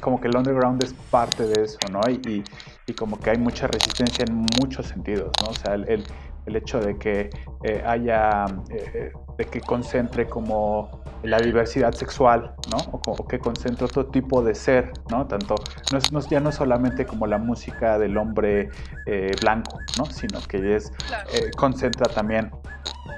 como 0.02 0.20
que 0.20 0.30
el 0.30 0.36
underground 0.36 0.84
es 0.84 0.94
parte 1.12 1.46
de 1.46 1.64
eso, 1.64 1.78
¿no? 1.92 2.02
Y, 2.10 2.44
y, 2.88 2.94
como 2.94 3.20
que 3.20 3.30
hay 3.30 3.38
mucha 3.38 3.68
resistencia 3.68 4.26
en 4.28 4.48
muchos 4.60 4.88
sentidos, 4.88 5.32
¿no? 5.44 5.52
O 5.52 5.54
sea, 5.54 5.76
el, 5.76 5.88
el, 5.88 6.04
hecho 6.48 6.80
de 6.80 6.98
que 6.98 7.30
eh, 7.64 7.84
haya, 7.86 8.46
eh, 8.70 9.12
de 9.38 9.46
que 9.46 9.62
concentre 9.62 10.28
como 10.28 10.90
la 11.24 11.40
diversidad 11.40 11.94
sexual, 11.94 12.54
¿no? 12.72 12.78
O, 12.92 13.28
que 13.28 13.40
concentre 13.40 13.86
otro 13.86 14.06
tipo 14.08 14.42
de 14.42 14.56
ser, 14.56 14.92
¿no? 15.10 15.28
Tanto, 15.28 15.56
no 15.92 15.98
es, 15.98 16.12
no, 16.12 16.20
ya 16.22 16.40
no 16.40 16.52
solamente 16.52 17.06
como 17.06 17.28
la 17.28 17.38
música 17.38 18.00
del 18.00 18.18
hombre 18.18 18.70
eh, 19.06 19.32
blanco, 19.42 19.80
¿no? 19.98 20.06
Sino 20.06 20.40
que 20.48 20.76
es, 20.76 20.92
concentra 21.58 22.08
también 22.08 22.52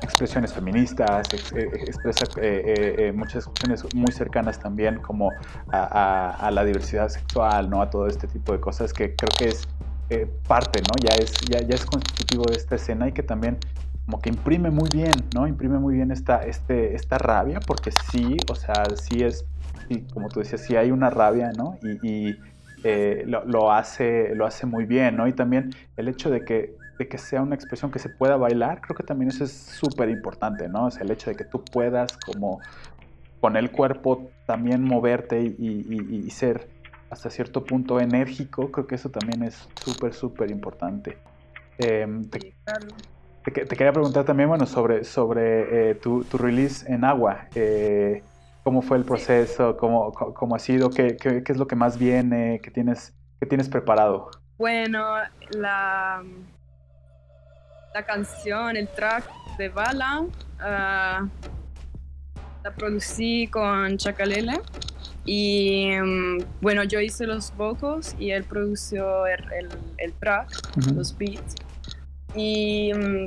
expresiones 0.02 0.54
feministas, 0.54 1.28
eh, 1.54 1.70
expresa 1.88 2.26
eh, 2.42 2.96
eh, 2.98 3.12
muchas 3.12 3.46
expresiones 3.46 3.96
muy 3.96 4.12
cercanas 4.12 4.60
también 4.60 4.98
como 4.98 5.32
a, 5.72 6.50
la 6.52 6.66
diversidad 6.66 7.10
sexual, 7.10 7.70
¿no? 7.70 7.82
A 7.82 7.90
todo 7.90 8.08
este 8.08 8.28
tipo 8.28 8.52
de 8.52 8.60
cosas 8.60 8.94
que 8.94 9.16
creo 9.16 9.30
que 9.38 9.46
es 9.46 9.68
parte, 10.48 10.82
¿no? 10.82 10.94
Ya 11.04 11.16
es, 11.16 11.34
ya, 11.50 11.60
ya 11.60 11.76
es 11.76 11.86
constitutivo 11.86 12.44
de 12.44 12.58
esta 12.58 12.76
escena 12.76 13.08
y 13.08 13.12
que 13.12 13.24
también 13.24 13.58
como 14.06 14.20
que 14.20 14.30
imprime 14.30 14.72
muy 14.72 14.90
bien, 14.94 15.16
¿no? 15.34 15.48
Imprime 15.48 15.80
muy 15.80 15.96
bien 15.96 16.12
esta, 16.12 16.44
este, 16.44 16.96
esta 16.96 17.18
rabia, 17.18 17.60
porque 17.66 17.92
sí, 17.92 18.38
o 18.50 18.56
sea, 18.56 18.86
sí 18.96 19.24
es, 19.24 19.46
como 20.14 20.30
tú 20.30 20.40
decías, 20.40 20.62
sí 20.62 20.76
hay 20.76 20.92
una 20.92 21.10
rabia, 21.10 21.52
¿no? 21.58 21.78
Y, 21.84 22.38
lo, 23.26 23.46
lo, 23.46 23.72
hace, 23.72 24.34
lo 24.34 24.46
hace 24.46 24.66
muy 24.66 24.86
bien, 24.86 25.16
¿no? 25.16 25.28
Y 25.28 25.34
también 25.34 25.70
el 25.98 26.08
hecho 26.08 26.32
de 26.32 26.44
que 26.44 26.76
que 27.08 27.18
sea 27.18 27.42
una 27.42 27.56
expresión 27.56 27.92
que 27.92 28.00
se 28.00 28.10
pueda 28.10 28.38
bailar, 28.38 28.82
creo 28.82 28.96
que 28.96 29.04
también 29.04 29.30
eso 29.30 29.44
es 29.44 29.52
súper 29.52 30.10
importante, 30.10 30.68
¿no? 30.68 30.86
O 30.86 30.92
sea, 30.92 31.04
el 31.04 31.12
hecho 31.12 31.30
de 31.30 31.36
que 31.36 31.44
tú 31.44 31.64
puedas 31.64 32.18
como 32.18 32.62
con 33.40 33.58
el 33.58 33.72
cuerpo 33.72 34.30
también 34.46 34.84
moverte 34.84 35.42
y, 35.42 36.30
ser 36.32 36.68
hasta 37.12 37.30
cierto 37.30 37.64
punto 37.64 38.00
enérgico, 38.00 38.72
creo 38.72 38.88
que 38.88 38.96
eso 38.96 39.10
también 39.10 39.44
es 39.44 39.68
súper, 39.84 40.14
súper 40.14 40.50
importante. 40.50 41.18
Em, 41.78 42.24
te, 42.30 42.40
quería 43.44 43.92
preguntar 43.92 44.24
también, 44.24 44.48
bueno, 44.48 44.66
sobre, 44.66 45.04
sobre 45.04 45.92
eh, 45.92 45.96
tu, 45.96 46.24
release 46.32 46.90
en 46.92 47.04
agua. 47.04 47.48
Eh, 47.54 48.24
¿Cómo 48.64 48.82
fue 48.82 48.98
el 48.98 49.04
proceso? 49.04 49.76
¿Cómo, 49.76 50.12
cómo 50.14 50.56
ha 50.56 50.60
sido? 50.60 50.90
¿Qué, 50.90 51.18
¿Qué, 51.18 51.44
es 51.46 51.58
lo 51.58 51.68
que 51.68 51.76
más 51.76 51.98
viene? 51.98 52.62
¿Qué 52.64 52.72
tienes, 52.72 53.14
qué 53.40 53.46
tienes 53.46 53.68
preparado? 53.68 54.30
Bueno, 54.58 55.04
la, 55.58 56.24
la 57.94 58.06
canción, 58.06 58.78
el 58.78 58.88
track 58.88 59.26
de 59.58 59.70
Bala, 59.70 60.24
ah, 60.60 61.28
la 62.64 62.72
producí 62.72 63.48
con 63.48 63.98
Chacalele. 63.98 64.62
Y 65.26 65.92
mm, 66.02 66.40
bueno, 66.62 66.84
yo 66.84 67.00
hice 67.00 67.28
los 67.28 67.56
vocals 67.56 68.16
y 68.18 68.32
él 68.32 68.44
produció 68.44 69.28
el, 69.28 69.70
el, 69.98 70.14
track, 70.14 70.50
los 70.96 71.18
beats. 71.18 71.56
Y 72.36 72.92
mm, 72.94 73.26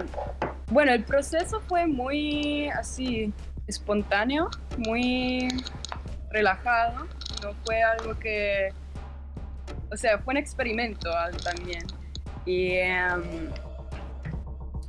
bueno, 0.71 0.93
el 0.93 1.05
proceso 1.05 1.61
fue 1.69 1.87
muy 1.87 2.69
así, 2.69 3.33
espontáneo, 3.67 4.51
muy 4.79 5.49
relajado. 6.31 7.07
No 7.43 7.53
fue 7.65 7.83
algo 7.83 8.19
que. 8.19 8.73
O 9.93 9.97
sea, 9.97 10.19
fue 10.19 10.35
un 10.35 10.39
experimento 10.39 11.11
también. 11.43 11.85
Y. 12.45 12.73
Em, 12.73 13.23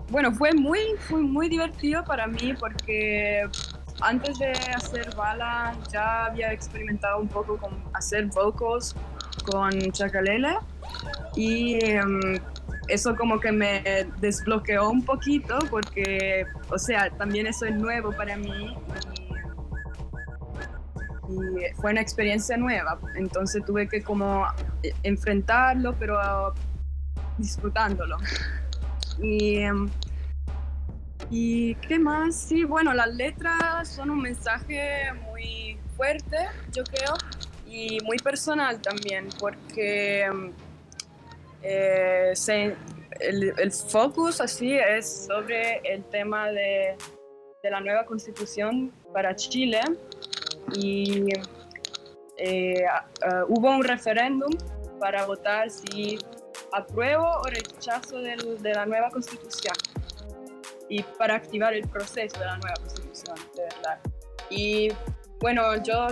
bueno, 0.09 0.31
fue 0.33 0.53
muy, 0.53 0.79
fue 0.99 1.21
muy 1.21 1.49
divertido 1.49 2.03
para 2.03 2.27
mí 2.27 2.53
porque 2.59 3.43
antes 4.01 4.37
de 4.39 4.51
hacer 4.51 5.15
Bala 5.15 5.75
ya 5.91 6.25
había 6.25 6.51
experimentado 6.51 7.19
un 7.19 7.27
poco 7.27 7.57
con 7.57 7.71
hacer 7.93 8.25
vocals 8.27 8.95
con 9.49 9.71
Chacalele 9.91 10.57
y 11.35 11.83
em, 11.85 12.39
eso 12.87 13.15
como 13.15 13.39
que 13.39 13.51
me 13.51 13.83
desbloqueó 14.19 14.89
un 14.89 15.03
poquito 15.03 15.59
porque, 15.69 16.45
o 16.69 16.77
sea, 16.77 17.09
también 17.11 17.47
eso 17.47 17.65
es 17.65 17.75
nuevo 17.75 18.11
para 18.11 18.37
mí 18.37 18.77
y, 21.27 21.75
fue 21.75 21.91
una 21.91 22.01
experiencia 22.01 22.55
nueva, 22.57 22.99
entonces 23.15 23.63
tuve 23.65 23.87
que 23.87 24.03
como 24.03 24.45
enfrentarlo 25.03 25.95
pero 25.95 26.53
disfrutándolo. 27.37 28.17
Y, 29.19 29.57
em, 29.57 29.89
¿Y 31.31 31.75
qué 31.75 31.97
más? 31.97 32.35
Sí, 32.35 32.63
bueno, 32.63 32.93
las 32.93 33.13
letras 33.13 33.87
son 33.87 34.09
un 34.11 34.21
mensaje 34.21 35.11
muy 35.25 35.77
fuerte, 35.97 36.37
yo 36.71 36.83
creo, 36.83 37.13
y 37.65 37.97
muy 38.03 38.17
personal 38.17 38.79
también, 38.81 39.29
porque 39.39 40.29
eh, 41.63 42.33
el, 43.19 43.53
el, 43.57 43.71
focus 43.71 44.39
así 44.39 44.73
es 44.73 45.25
sobre 45.27 45.77
el 45.83 46.03
tema 46.05 46.49
de, 46.49 46.95
de 47.63 47.71
la 47.71 47.79
nueva 47.79 48.05
constitución 48.05 48.91
para 49.11 49.35
Chile 49.35 49.81
y 50.75 51.27
eh, 52.37 52.85
hubo 53.47 53.71
un 53.71 53.83
referéndum 53.83 54.51
para 54.99 55.25
votar 55.25 55.69
si 55.69 56.19
apruebo 56.71 57.25
o 57.25 57.43
rechazo 57.45 58.19
del, 58.19 58.61
de 58.61 58.73
la 58.73 58.85
nueva 58.85 59.09
constitución 59.09 59.73
y 60.89 61.03
para 61.03 61.35
activar 61.35 61.73
el 61.73 61.87
proceso 61.87 62.39
de 62.39 62.45
la 62.45 62.57
nueva 62.57 62.75
constitución, 62.75 63.35
de 63.55 63.63
verdad. 63.63 63.99
Y 64.49 64.89
bueno, 65.39 65.61
yo 65.83 66.07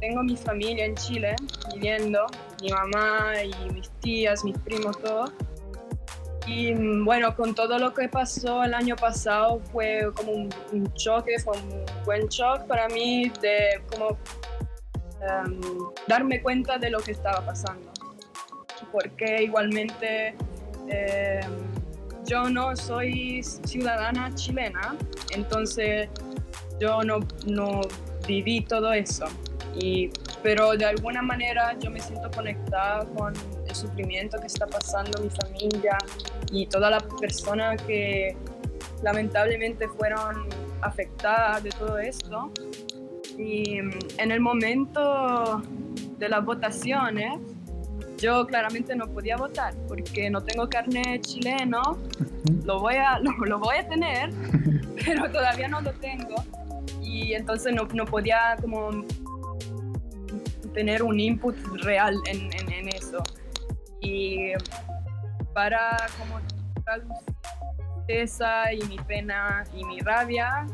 tengo 0.00 0.22
mi 0.22 0.36
familia 0.36 0.84
en 0.84 0.94
Chile 0.96 1.36
viviendo, 1.72 2.26
mi 2.60 2.70
mamá 2.70 3.32
y 3.44 3.70
mis 3.70 3.90
tías, 4.00 4.44
mis 4.44 4.58
primos, 4.58 5.00
todo. 5.00 5.32
Y 6.46 6.74
bueno, 7.04 7.36
con 7.36 7.54
todo 7.54 7.78
lo 7.78 7.94
que 7.94 8.08
pasó 8.08 8.64
el 8.64 8.74
año 8.74 8.96
pasado 8.96 9.60
fue 9.70 10.10
como 10.16 10.32
un, 10.32 10.92
choque, 10.94 11.38
fue 11.38 11.56
un 11.56 11.84
buen 12.04 12.26
shock 12.26 12.66
para 12.66 12.88
mí 12.88 13.30
de 13.40 13.80
como 13.88 14.18
em, 15.20 15.60
darme 16.08 16.42
cuenta 16.42 16.78
de 16.78 16.90
lo 16.90 16.98
que 16.98 17.12
estaba 17.12 17.46
pasando 17.46 17.92
porque 18.90 19.42
igualmente 19.42 20.34
eh, 20.88 21.40
yo 22.32 22.48
no 22.48 22.74
soy 22.74 23.42
ciudadana 23.42 24.34
chilena, 24.34 24.96
entonces 25.34 26.08
yo 26.80 27.02
no, 27.02 27.20
no 27.46 27.82
viví 28.26 28.62
todo 28.62 28.90
eso. 28.94 29.26
Y, 29.78 30.08
pero 30.42 30.72
de 30.72 30.86
alguna 30.86 31.20
manera 31.20 31.76
yo 31.78 31.90
me 31.90 32.00
siento 32.00 32.30
conectada 32.30 33.04
con 33.16 33.34
el 33.68 33.74
sufrimiento 33.74 34.38
que 34.40 34.46
está 34.46 34.66
pasando 34.66 35.22
mi 35.22 35.28
familia 35.28 35.98
y 36.50 36.66
todas 36.68 36.90
las 36.90 37.02
personas 37.20 37.82
que 37.82 38.34
lamentablemente 39.02 39.86
fueron 39.88 40.48
afectadas 40.80 41.62
de 41.62 41.70
todo 41.70 41.98
esto. 41.98 42.50
Y 43.36 43.76
en 43.76 44.30
el 44.30 44.40
momento 44.40 45.60
de 46.16 46.28
las 46.30 46.42
votaciones, 46.42 47.38
yo 48.22 48.46
claramente 48.46 48.94
no 48.94 49.08
podía 49.08 49.36
votar 49.36 49.74
porque 49.88 50.30
no 50.30 50.40
tengo 50.40 50.68
carnet 50.68 51.22
chileno, 51.22 51.98
lo 52.64 52.78
voy 52.78 52.94
a, 52.94 53.18
lo, 53.46 53.58
voy 53.58 53.76
a 53.76 53.88
tener, 53.88 54.30
pero 55.04 55.28
todavía 55.30 55.66
no 55.66 55.80
lo 55.80 55.92
tengo 55.94 56.36
y 57.00 57.34
entonces 57.34 57.74
no, 57.74 57.84
no 57.92 58.04
podía 58.04 58.56
como 58.60 59.04
tener 60.72 61.02
un 61.02 61.18
input 61.18 61.56
real 61.82 62.14
en, 62.26 62.48
en, 62.72 62.88
eso. 62.88 63.22
Y 64.00 64.52
para 65.52 65.96
como 66.18 66.40
traducir 66.84 67.34
esa 68.08 68.72
y 68.72 68.82
mi 68.84 68.98
pena 68.98 69.64
y 69.74 69.84
mi 69.84 70.00
rabia, 70.00 70.66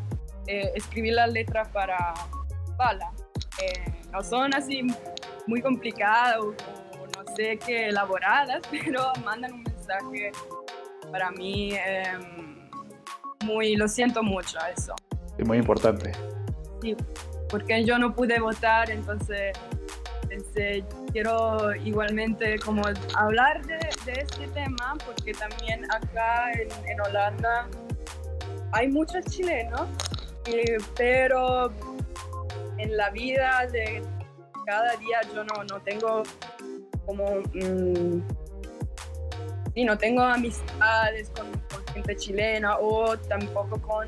eh, 0.47 0.71
escribí 0.75 1.11
las 1.11 1.33
letras 1.33 1.69
para 1.69 2.15
Bala. 2.77 3.11
Eh, 3.63 3.93
no 4.13 4.23
son 4.23 4.55
así 4.55 4.87
muy 5.47 5.61
complicadas 5.61 6.37
sé 7.38 7.57
que 7.59 7.88
elaboradas, 7.88 8.62
pero 8.70 9.12
mandan 9.24 9.53
un 9.53 9.62
mensaje 9.62 10.33
para 11.12 11.31
mí 11.31 11.72
em, 11.74 12.68
muy, 13.44 13.77
lo 13.77 13.87
siento 13.88 14.22
mucho 14.22 14.59
eso. 14.77 14.94
Es 15.38 15.46
muy 15.46 15.59
importante. 15.59 16.12
Sí, 16.83 16.96
porque 17.48 17.85
yo 17.85 17.98
no 17.98 18.14
pude 18.14 18.40
votar, 18.40 18.90
entonces 18.90 19.53
pensé, 20.29 20.85
quiero 21.12 21.74
igualmente 21.77 22.59
como 22.59 22.83
hablar 23.14 23.64
de, 23.66 23.79
este 24.07 24.48
tema, 24.48 24.96
porque 25.07 25.33
también 25.33 25.85
acá 25.92 26.51
en, 26.53 27.01
Holanda 27.01 27.68
hay 28.72 28.88
muchos 28.88 29.24
chilenos, 29.27 29.83
pero 30.96 31.72
en 32.79 32.96
la 32.96 33.11
vida 33.11 33.66
de 33.72 34.03
cada 34.66 34.96
día 34.96 35.20
yo 35.35 35.44
no, 35.44 35.64
no 35.64 35.81
tengo 35.81 36.22
como 37.09 37.40
mm, 37.55 38.23
y 39.75 39.85
no 39.85 39.97
tengo 39.97 40.23
amistades 40.23 41.31
con, 41.31 41.47
gente 41.94 42.16
chilena 42.16 42.79
o 42.79 43.16
tampoco 43.16 43.81
con 43.81 44.07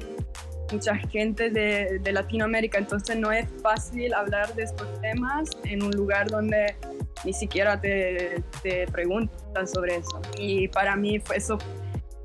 mucha 0.70 0.94
gente 0.96 1.48
de, 1.50 2.00
Latinoamérica, 2.12 2.78
entonces 2.78 3.16
no 3.16 3.32
es 3.32 3.48
fácil 3.62 4.12
hablar 4.12 4.54
de 4.54 4.64
estos 4.64 5.00
temas 5.00 5.48
en 5.64 5.82
un 5.82 5.90
lugar 5.92 6.28
donde 6.28 6.76
ni 7.24 7.32
siquiera 7.32 7.80
te, 7.80 8.42
preguntan 8.92 9.66
sobre 9.66 9.96
eso. 9.96 10.20
Y 10.38 10.68
para 10.68 10.94
mí 10.94 11.18
fue 11.20 11.38
eso, 11.38 11.56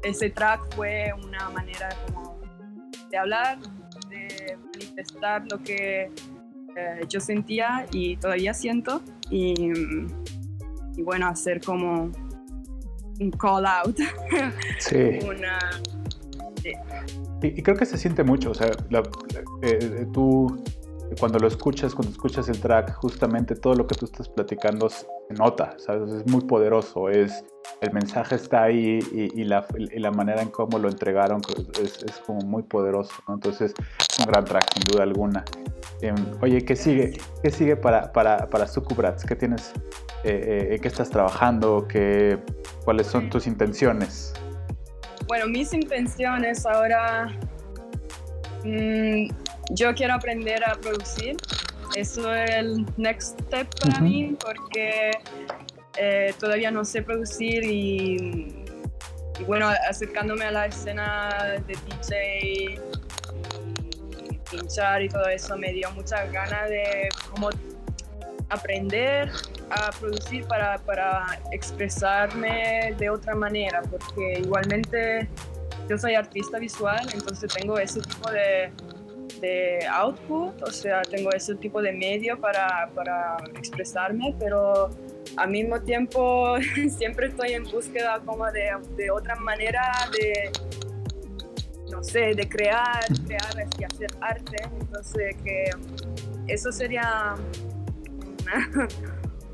ese 0.03 0.29
track 0.29 0.75
fue 0.75 1.13
una 1.23 1.49
manera 1.49 1.89
como 2.05 2.39
de 3.09 3.17
hablar, 3.17 3.59
de 4.09 4.57
manifestar 4.73 5.43
lo 5.49 5.57
que 5.63 6.11
eh, 6.75 7.01
yo 7.07 7.19
sentía 7.19 7.85
y 7.91 8.17
todavía 8.17 8.53
siento 8.53 9.01
y, 9.29 9.71
y 10.97 11.03
bueno, 11.03 11.27
hacer 11.27 11.61
como 11.61 12.11
un 13.19 13.31
call 13.31 13.65
out. 13.65 13.97
Sí. 14.79 15.19
Y, 17.41 17.61
creo 17.61 17.75
que 17.75 17.85
se 17.85 17.97
siente 17.97 18.23
mucho, 18.23 18.51
o 18.51 18.53
sea, 18.55 18.71
eh, 19.61 20.07
tú 20.11 20.63
cuando 21.19 21.39
lo 21.39 21.47
escuchas, 21.47 21.93
cuando 21.93 22.11
escuchas 22.11 22.49
el 22.49 22.59
track, 22.59 22.93
justamente 22.95 23.55
todo 23.55 23.75
lo 23.75 23.87
que 23.87 23.95
tú 23.95 24.05
estás 24.05 24.27
platicando 24.27 24.89
se 24.89 25.05
nota, 25.37 25.75
¿sabes? 25.77 26.11
Es 26.11 26.27
muy 26.31 26.41
poderoso, 26.41 27.09
es, 27.09 27.43
el 27.81 27.93
mensaje 27.93 28.35
está 28.35 28.63
ahí 28.63 28.99
y, 29.11 29.43
la, 29.43 29.65
la, 29.75 30.11
manera 30.11 30.41
en 30.41 30.49
cómo 30.49 30.79
lo 30.79 30.89
entregaron 30.89 31.41
es, 31.81 32.03
es 32.03 32.17
como 32.25 32.41
muy 32.41 32.63
poderoso, 32.63 33.13
¿no? 33.27 33.35
Entonces, 33.35 33.73
un 34.19 34.25
gran 34.25 34.45
track, 34.45 34.73
sin 34.73 34.83
duda 34.83 35.03
alguna. 35.03 35.45
Em, 36.01 36.15
oye, 36.41 36.63
¿qué 36.63 36.75
sigue? 36.75 37.17
¿Qué 37.41 37.51
sigue 37.51 37.75
para, 37.75 38.11
para, 38.11 38.49
para 38.49 38.67
Sukubrats? 38.67 39.25
¿Qué 39.25 39.35
tienes, 39.35 39.73
eh, 40.23 40.69
eh, 40.71 40.79
qué 40.81 40.87
estás 40.87 41.09
trabajando? 41.09 41.87
¿Qué, 41.87 42.39
¿Cuáles 42.83 43.07
son 43.07 43.29
tus 43.29 43.47
intenciones? 43.47 44.33
Bueno, 45.27 45.47
mis 45.47 45.73
intenciones 45.73 46.65
ahora... 46.65 47.27
Mmm, 48.63 49.27
yo 49.71 49.93
quiero 49.93 50.13
aprender 50.13 50.63
a 50.67 50.75
producir. 50.75 51.37
Eso 51.95 52.33
es 52.33 52.49
el 52.51 52.85
next 52.97 53.39
step 53.41 53.67
para 53.79 54.01
mí 54.01 54.35
porque 54.39 55.11
eh, 55.97 56.33
todavía 56.39 56.71
no 56.71 56.83
sé 56.83 57.01
producir 57.01 57.63
y, 57.63 58.65
bueno, 59.47 59.69
acercándome 59.89 60.45
a 60.45 60.51
la 60.51 60.65
escena 60.65 61.61
de 61.67 61.77
DJ 61.85 62.41
y 62.43 64.39
pinchar 64.49 65.01
y 65.03 65.09
todo 65.09 65.27
eso 65.27 65.57
me 65.57 65.71
dio 65.71 65.89
mucha 65.91 66.25
ganas 66.25 66.69
de 66.69 67.09
como 67.31 67.49
aprender 68.49 69.31
a 69.69 69.89
producir 69.91 70.45
para, 70.45 70.77
para 70.79 71.39
expresarme 71.51 72.93
de 72.97 73.09
otra 73.09 73.35
manera 73.35 73.81
porque 73.81 74.39
igualmente 74.39 75.27
yo 75.89 75.97
soy 75.97 76.15
artista 76.15 76.59
visual, 76.59 77.07
entonces 77.13 77.53
tengo 77.53 77.77
ese 77.77 78.01
tipo 78.01 78.31
de, 78.31 78.71
de 79.45 79.85
output, 79.87 80.61
o 80.63 80.71
sea, 80.71 81.01
tengo 81.03 81.29
ese 81.31 81.55
tipo 81.55 81.81
de 81.81 81.91
medio 81.91 82.39
para, 82.39 82.89
para 82.95 83.37
expresarme, 83.55 84.35
pero 84.39 84.89
al 85.37 85.49
mismo 85.49 85.79
tiempo 85.81 86.55
siempre 86.97 87.27
estoy 87.27 87.51
en 87.53 87.63
búsqueda 87.63 88.19
como 88.25 88.51
de, 88.51 88.71
de, 88.97 89.11
otra 89.11 89.35
manera 89.35 89.91
de, 90.11 90.51
no 91.91 92.03
sé, 92.03 92.33
de 92.33 92.49
crear, 92.49 93.05
crear 93.25 93.67
y 93.77 93.83
hacer 93.83 94.11
arte. 94.21 94.57
Entonces, 94.79 95.35
que 95.43 95.69
eso 96.47 96.71
sería 96.71 97.35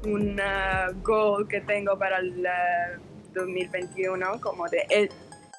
un 0.06 0.40
goal 1.04 1.48
que 1.50 1.60
tengo 1.62 1.98
para 1.98 2.20
el 2.20 2.48
2021, 3.34 4.40
como 4.40 4.68
de, 4.70 5.10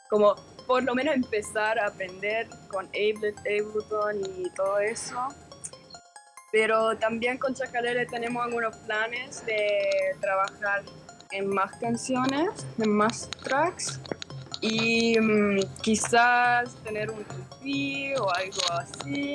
como 0.08 0.36
por 0.66 0.82
lo 0.82 0.94
menos 0.94 1.14
empezar 1.14 1.78
a 1.78 1.88
aprender 1.88 2.48
con 2.68 2.86
Ableton 2.86 4.20
y 4.20 4.50
todo 4.50 4.78
eso. 4.78 5.28
Pero 6.50 6.96
también 6.98 7.38
con 7.38 7.54
Chacalele 7.54 8.06
tenemos 8.06 8.44
algunos 8.44 8.76
planes 8.78 9.44
de 9.46 9.80
trabajar 10.20 10.82
en 11.30 11.48
más 11.48 11.74
canciones, 11.76 12.66
en 12.78 12.90
más 12.90 13.30
tracks 13.42 13.98
y 14.60 15.18
mm, 15.18 15.60
quizás 15.82 16.74
tener 16.84 17.10
un 17.10 17.20
EP 17.20 18.20
o 18.20 18.30
algo 18.30 18.60
así. 18.78 19.34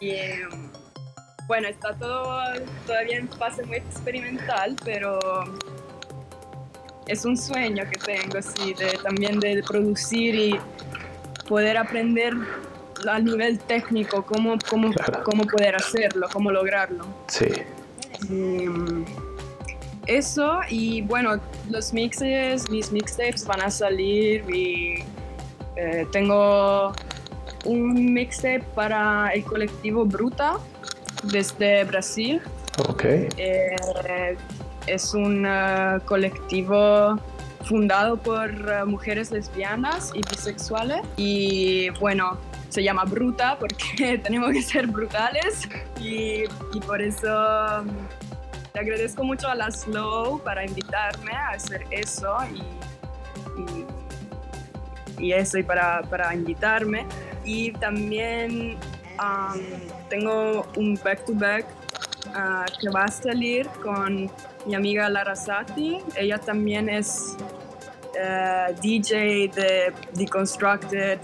Y 0.00 0.12
mm, 0.12 0.72
bueno, 1.46 1.68
está 1.68 1.94
todo 1.94 2.40
todavía 2.86 3.18
en 3.18 3.28
fase 3.28 3.64
muy 3.64 3.76
experimental, 3.76 4.74
pero 4.84 5.18
es 7.06 7.24
un 7.24 7.36
sueño 7.36 7.84
que 7.90 7.98
tengo, 7.98 8.40
sí, 8.42 8.74
de, 8.74 8.98
también 9.02 9.40
de 9.40 9.62
producir 9.62 10.34
y 10.34 10.58
poder 11.48 11.76
aprender 11.76 12.34
a 13.08 13.18
nivel 13.18 13.58
técnico 13.58 14.22
cómo, 14.24 14.56
cómo, 14.68 14.90
cómo 15.24 15.44
poder 15.44 15.76
hacerlo, 15.76 16.28
cómo 16.32 16.50
lograrlo. 16.50 17.04
Sí. 17.28 17.46
Em, 18.30 19.04
eso 20.06 20.60
y 20.68 21.02
bueno, 21.02 21.40
los 21.70 21.92
mixes, 21.92 22.68
mis 22.70 22.90
mixtapes 22.92 23.44
van 23.44 23.62
a 23.62 23.70
salir 23.70 24.44
y 24.50 25.04
eh, 25.76 26.06
tengo 26.12 26.92
un 27.64 28.12
mixtape 28.12 28.64
para 28.74 29.30
el 29.32 29.44
colectivo 29.44 30.04
Bruta 30.04 30.58
desde 31.24 31.84
Brasil. 31.84 32.40
Ok. 32.88 33.04
Eh, 33.04 33.76
es 34.86 35.14
un 35.14 35.44
eh, 35.46 35.98
colectivo 36.04 37.18
fundado 37.64 38.16
por 38.16 38.50
eh, 38.50 38.84
mujeres 38.84 39.30
lesbianas 39.30 40.12
y 40.14 40.20
bisexuales. 40.28 41.00
Y 41.16 41.90
bueno, 42.00 42.38
se 42.68 42.82
llama 42.82 43.04
Bruta 43.04 43.58
porque 43.58 44.18
tenemos 44.24 44.50
que 44.52 44.62
ser 44.62 44.86
brutales. 44.86 45.68
Y, 46.00 46.44
por 46.86 47.00
eso 47.00 47.28
um, 47.28 47.88
le 48.74 48.80
agradezco 48.80 49.22
mucho 49.24 49.48
a 49.48 49.54
la 49.54 49.70
Slow 49.70 50.42
para 50.42 50.64
invitarme 50.64 51.32
a 51.32 51.50
hacer 51.50 51.84
eso 51.90 52.36
y, 55.18 55.32
eso 55.32 55.58
y 55.58 55.62
para, 55.62 56.02
para, 56.02 56.34
invitarme. 56.34 57.06
Y 57.44 57.72
también 57.72 58.76
tengo 60.08 60.66
un 60.76 60.98
back-to-back 61.04 61.66
ah, 62.34 62.66
que 62.80 62.88
va 62.90 63.04
a 63.04 63.08
salir 63.10 63.68
con 63.82 64.30
mi 64.66 64.74
amiga 64.74 65.08
Lara 65.08 65.34
Sati. 65.34 65.98
Ella 66.16 66.38
también 66.38 66.88
es 66.88 67.36
eh, 68.18 68.74
DJ 68.80 69.48
de 69.48 69.92
Deconstructed, 70.14 71.18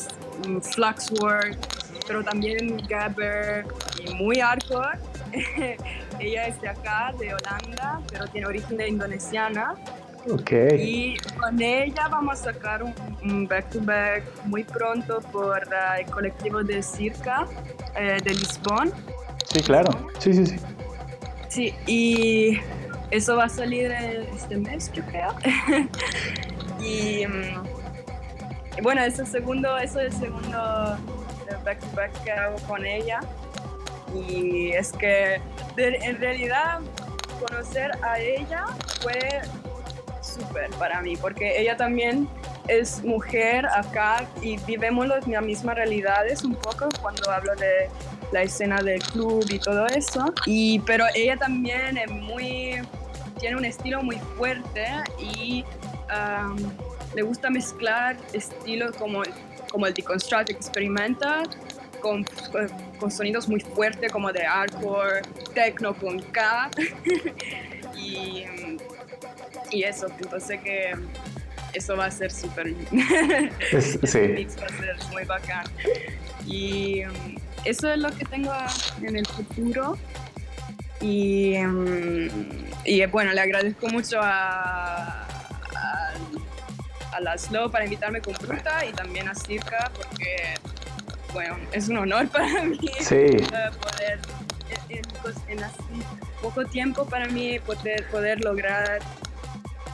mm, 0.47 0.61
Fluxwork, 0.61 1.59
pero 2.07 2.23
también 2.25 2.83
Gabber 2.89 3.67
y 4.05 4.15
muy 4.15 4.41
hardcore. 4.41 4.99
ella 6.19 6.47
es 6.47 6.61
de 6.61 6.69
acá, 6.69 7.13
de 7.19 7.35
Holanda, 7.35 8.01
pero 8.11 8.27
tiene 8.29 8.47
origen 8.47 8.77
de 8.79 8.89
indonesiana. 8.89 9.75
Okay. 10.31 10.81
Y 10.81 11.17
con 11.39 11.61
ella 11.61 12.09
vamos 12.09 12.41
a 12.41 12.53
sacar 12.53 12.83
un 12.83 13.47
back-to-back 13.47 14.25
muy 14.45 14.65
pronto 14.65 15.21
por 15.33 15.63
eh, 15.63 16.01
el 16.01 16.07
colectivo 16.11 16.63
de 16.63 16.83
Circa 16.83 17.47
eh, 17.97 18.19
de 18.23 18.31
Lisbon. 18.31 18.93
Sí, 19.45 19.61
claro. 19.61 19.91
Sí, 20.19 20.33
sí, 20.35 20.47
sí. 20.47 20.57
Sí, 21.49 21.75
y 21.87 22.59
eso 23.11 23.37
va 23.37 23.45
a 23.45 23.49
salir 23.49 23.91
este 23.91 24.57
mes, 24.57 24.93
yo 24.93 25.03
creo. 25.07 25.35
y, 26.81 27.27
mm, 27.27 28.83
bueno, 28.83 29.03
ese 29.03 29.25
segundo, 29.25 29.77
eso 29.79 30.01
es 30.01 30.15
el 30.15 30.21
segundo 30.21 30.97
eh, 31.49 31.57
back 31.65 31.81
to 31.81 31.97
back 31.97 32.23
que 32.23 32.33
hago 32.33 32.57
con 32.67 32.85
ella. 32.85 33.21
Y 34.15 34.71
es 34.73 34.93
que 34.93 35.41
en 35.77 36.19
realidad 36.19 36.81
conocer 37.41 37.93
a 38.03 38.19
ella 38.19 38.65
fue 39.01 39.19
súper 40.23 40.71
para 40.73 41.01
mí, 41.03 41.17
porque 41.17 41.61
ella 41.61 41.77
también 41.77 42.29
es 42.69 43.03
mujer 43.03 43.67
acá 43.67 44.27
y 44.43 44.59
vivimos 44.59 45.07
las 45.07 45.27
mismas 45.27 45.77
realidades 45.77 46.45
un 46.45 46.55
poco 46.55 46.89
cuando 47.01 47.31
hablo 47.31 47.55
de 47.57 47.89
la 48.33 48.43
escena 48.43 48.83
del 48.83 49.03
club 49.03 49.45
y 49.51 49.59
todo 49.59 49.87
eso. 49.87 50.33
Y, 50.47 50.81
pero 50.81 51.05
ella 51.15 51.37
también 51.37 51.97
es 51.97 52.11
muy, 52.11 52.81
tiene 53.39 53.57
un 53.57 53.65
estilo 53.65 54.03
muy 54.03 54.19
fuerte 54.37 54.87
y 55.19 55.65
le 57.15 57.23
gusta 57.23 57.51
mezclar 57.51 58.17
estilos 58.33 58.97
como, 58.97 59.23
como 59.71 59.87
el 59.87 59.95
Deconstruct 59.95 60.51
Experimental 60.51 61.49
con, 62.01 62.25
con, 63.01 63.11
sonidos 63.11 63.49
muy 63.49 63.61
fuertes 63.61 64.13
como 64.13 64.33
de 64.33 64.45
hardcore, 64.45 65.23
techno 65.55 65.95
con 65.95 66.21
K. 66.21 66.71
y, 67.97 68.45
y 69.71 69.83
eso, 69.83 70.07
entonces 70.21 70.61
que 70.61 70.95
eso 71.73 71.97
va 71.97 72.07
a 72.07 72.11
ser 72.11 72.31
súper... 72.31 72.69
sí. 72.91 74.47
va 74.61 74.67
a 74.67 74.79
ser 74.79 74.97
muy 75.11 75.25
bacán. 75.25 75.65
Y 76.47 77.03
eso 77.65 77.93
es 77.93 77.99
lo 77.99 78.11
que 78.11 78.25
tengo 78.25 78.53
en 79.03 79.17
el 79.17 79.27
futuro. 79.27 79.99
Y, 81.01 81.55
eh, 81.55 82.31
y 82.85 83.07
bueno, 83.07 83.33
le 83.33 83.41
agradezco 83.41 83.89
mucho 83.89 84.19
a, 84.21 85.29
a 87.13 87.21
la 87.21 87.37
Slow 87.37 87.71
para 87.71 87.85
invitarme 87.85 88.21
con 88.21 88.35
fruta 88.35 88.85
y 88.85 88.93
también 88.93 89.29
a 89.29 89.35
Circa 89.35 89.91
porque, 89.97 90.55
bueno, 91.33 91.57
es 91.73 91.89
un 91.89 91.99
honor 91.99 92.29
para 92.33 92.65
mí 92.65 92.91
sí. 93.01 93.27
poder, 93.81 94.21
en, 94.89 95.03
en, 95.49 95.65
así 95.65 96.03
poco 96.41 96.65
tiempo 96.65 97.05
para 97.05 97.27
mí, 97.27 97.59
poder, 97.61 98.07
poder 98.11 98.41
lograr 98.45 99.01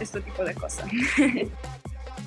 este 0.00 0.20
tipo 0.20 0.44
de 0.44 0.54
cosas. 0.54 0.86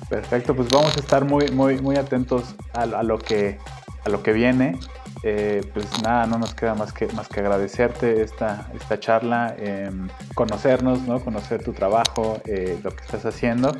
Perfecto, 0.08 0.54
pues 0.54 0.68
vamos 0.68 0.96
a 0.96 1.00
estar 1.00 1.24
muy, 1.24 1.48
muy, 1.50 1.80
muy 1.80 1.96
atentos 1.96 2.54
a, 2.72 2.82
a 2.82 3.02
lo 3.02 3.18
que 3.18 3.58
a 4.04 4.08
lo 4.08 4.22
que 4.22 4.32
viene. 4.32 4.78
Eh, 5.24 5.62
pues 5.74 5.86
nada, 6.02 6.26
no 6.26 6.38
nos 6.38 6.54
queda 6.54 6.74
más 6.74 6.92
que, 6.92 7.06
más 7.08 7.28
que 7.28 7.40
agradecerte 7.40 8.22
esta, 8.22 8.70
esta 8.74 9.00
charla, 9.00 9.54
em, 9.58 10.08
conocernos, 10.34 11.02
¿no? 11.02 11.20
conocer 11.20 11.62
tu 11.62 11.72
trabajo, 11.72 12.40
eh, 12.44 12.78
lo 12.82 12.90
que 12.90 13.02
estás 13.04 13.26
haciendo. 13.26 13.76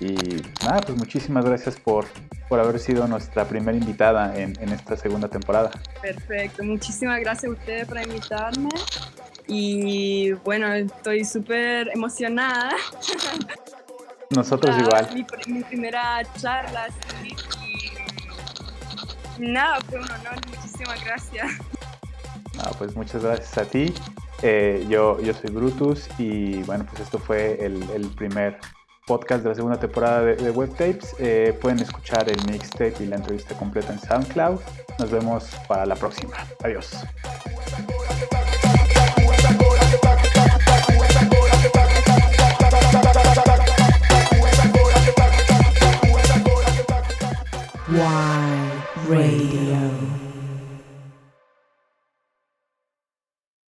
Y 0.00 0.14
nada, 0.62 0.80
pues 0.84 0.98
muchísimas 0.98 1.46
gracias 1.46 1.76
por, 1.76 2.04
por 2.50 2.60
haber 2.60 2.78
sido 2.78 3.08
nuestra 3.08 3.46
primera 3.46 3.78
invitada 3.78 4.36
en, 4.36 4.52
en 4.60 4.68
esta 4.70 4.96
segunda 4.96 5.28
temporada. 5.28 5.70
Perfecto, 6.02 6.62
muchísimas 6.62 7.20
gracias 7.20 7.50
a 7.50 7.54
ustedes 7.54 7.88
por 7.88 7.98
invitarme. 7.98 8.68
Y 9.46 10.32
bueno, 10.32 10.72
estoy 10.72 11.24
súper 11.24 11.88
emocionada. 11.94 12.70
Nosotros 14.30 14.76
igual. 14.78 15.08
Mi, 15.14 15.52
mi 15.52 15.62
primera 15.62 16.22
charla, 16.38 16.88
sí, 17.20 17.36
Nada, 19.38 19.78
fue 19.88 19.98
un 19.98 20.10
honor, 20.10 20.40
muchísimas 20.48 21.04
gracias. 21.04 21.46
Ah, 22.58 22.70
pues 22.78 22.96
muchas 22.96 23.22
gracias 23.22 23.58
a 23.58 23.64
ti. 23.64 23.92
Eh, 24.42 24.86
yo, 24.88 25.20
yo 25.20 25.32
soy 25.34 25.50
Brutus 25.50 26.08
y 26.18 26.62
bueno, 26.62 26.86
pues 26.88 27.02
esto 27.02 27.18
fue 27.18 27.64
el, 27.64 27.82
el 27.90 28.08
primer 28.08 28.58
podcast 29.06 29.42
de 29.42 29.50
la 29.50 29.54
segunda 29.54 29.78
temporada 29.78 30.22
de, 30.22 30.36
de 30.36 30.50
Web 30.50 30.70
Tapes. 30.70 31.14
Eh, 31.18 31.56
pueden 31.60 31.80
escuchar 31.80 32.28
el 32.28 32.36
mixtape 32.50 32.96
y 33.00 33.06
la 33.06 33.16
entrevista 33.16 33.56
completa 33.56 33.92
en 33.92 34.00
SoundCloud. 34.00 34.60
Nos 34.98 35.10
vemos 35.10 35.50
para 35.68 35.86
la 35.86 35.94
próxima. 35.94 36.36
Adiós. 36.64 36.96
Radio. 47.88 49.65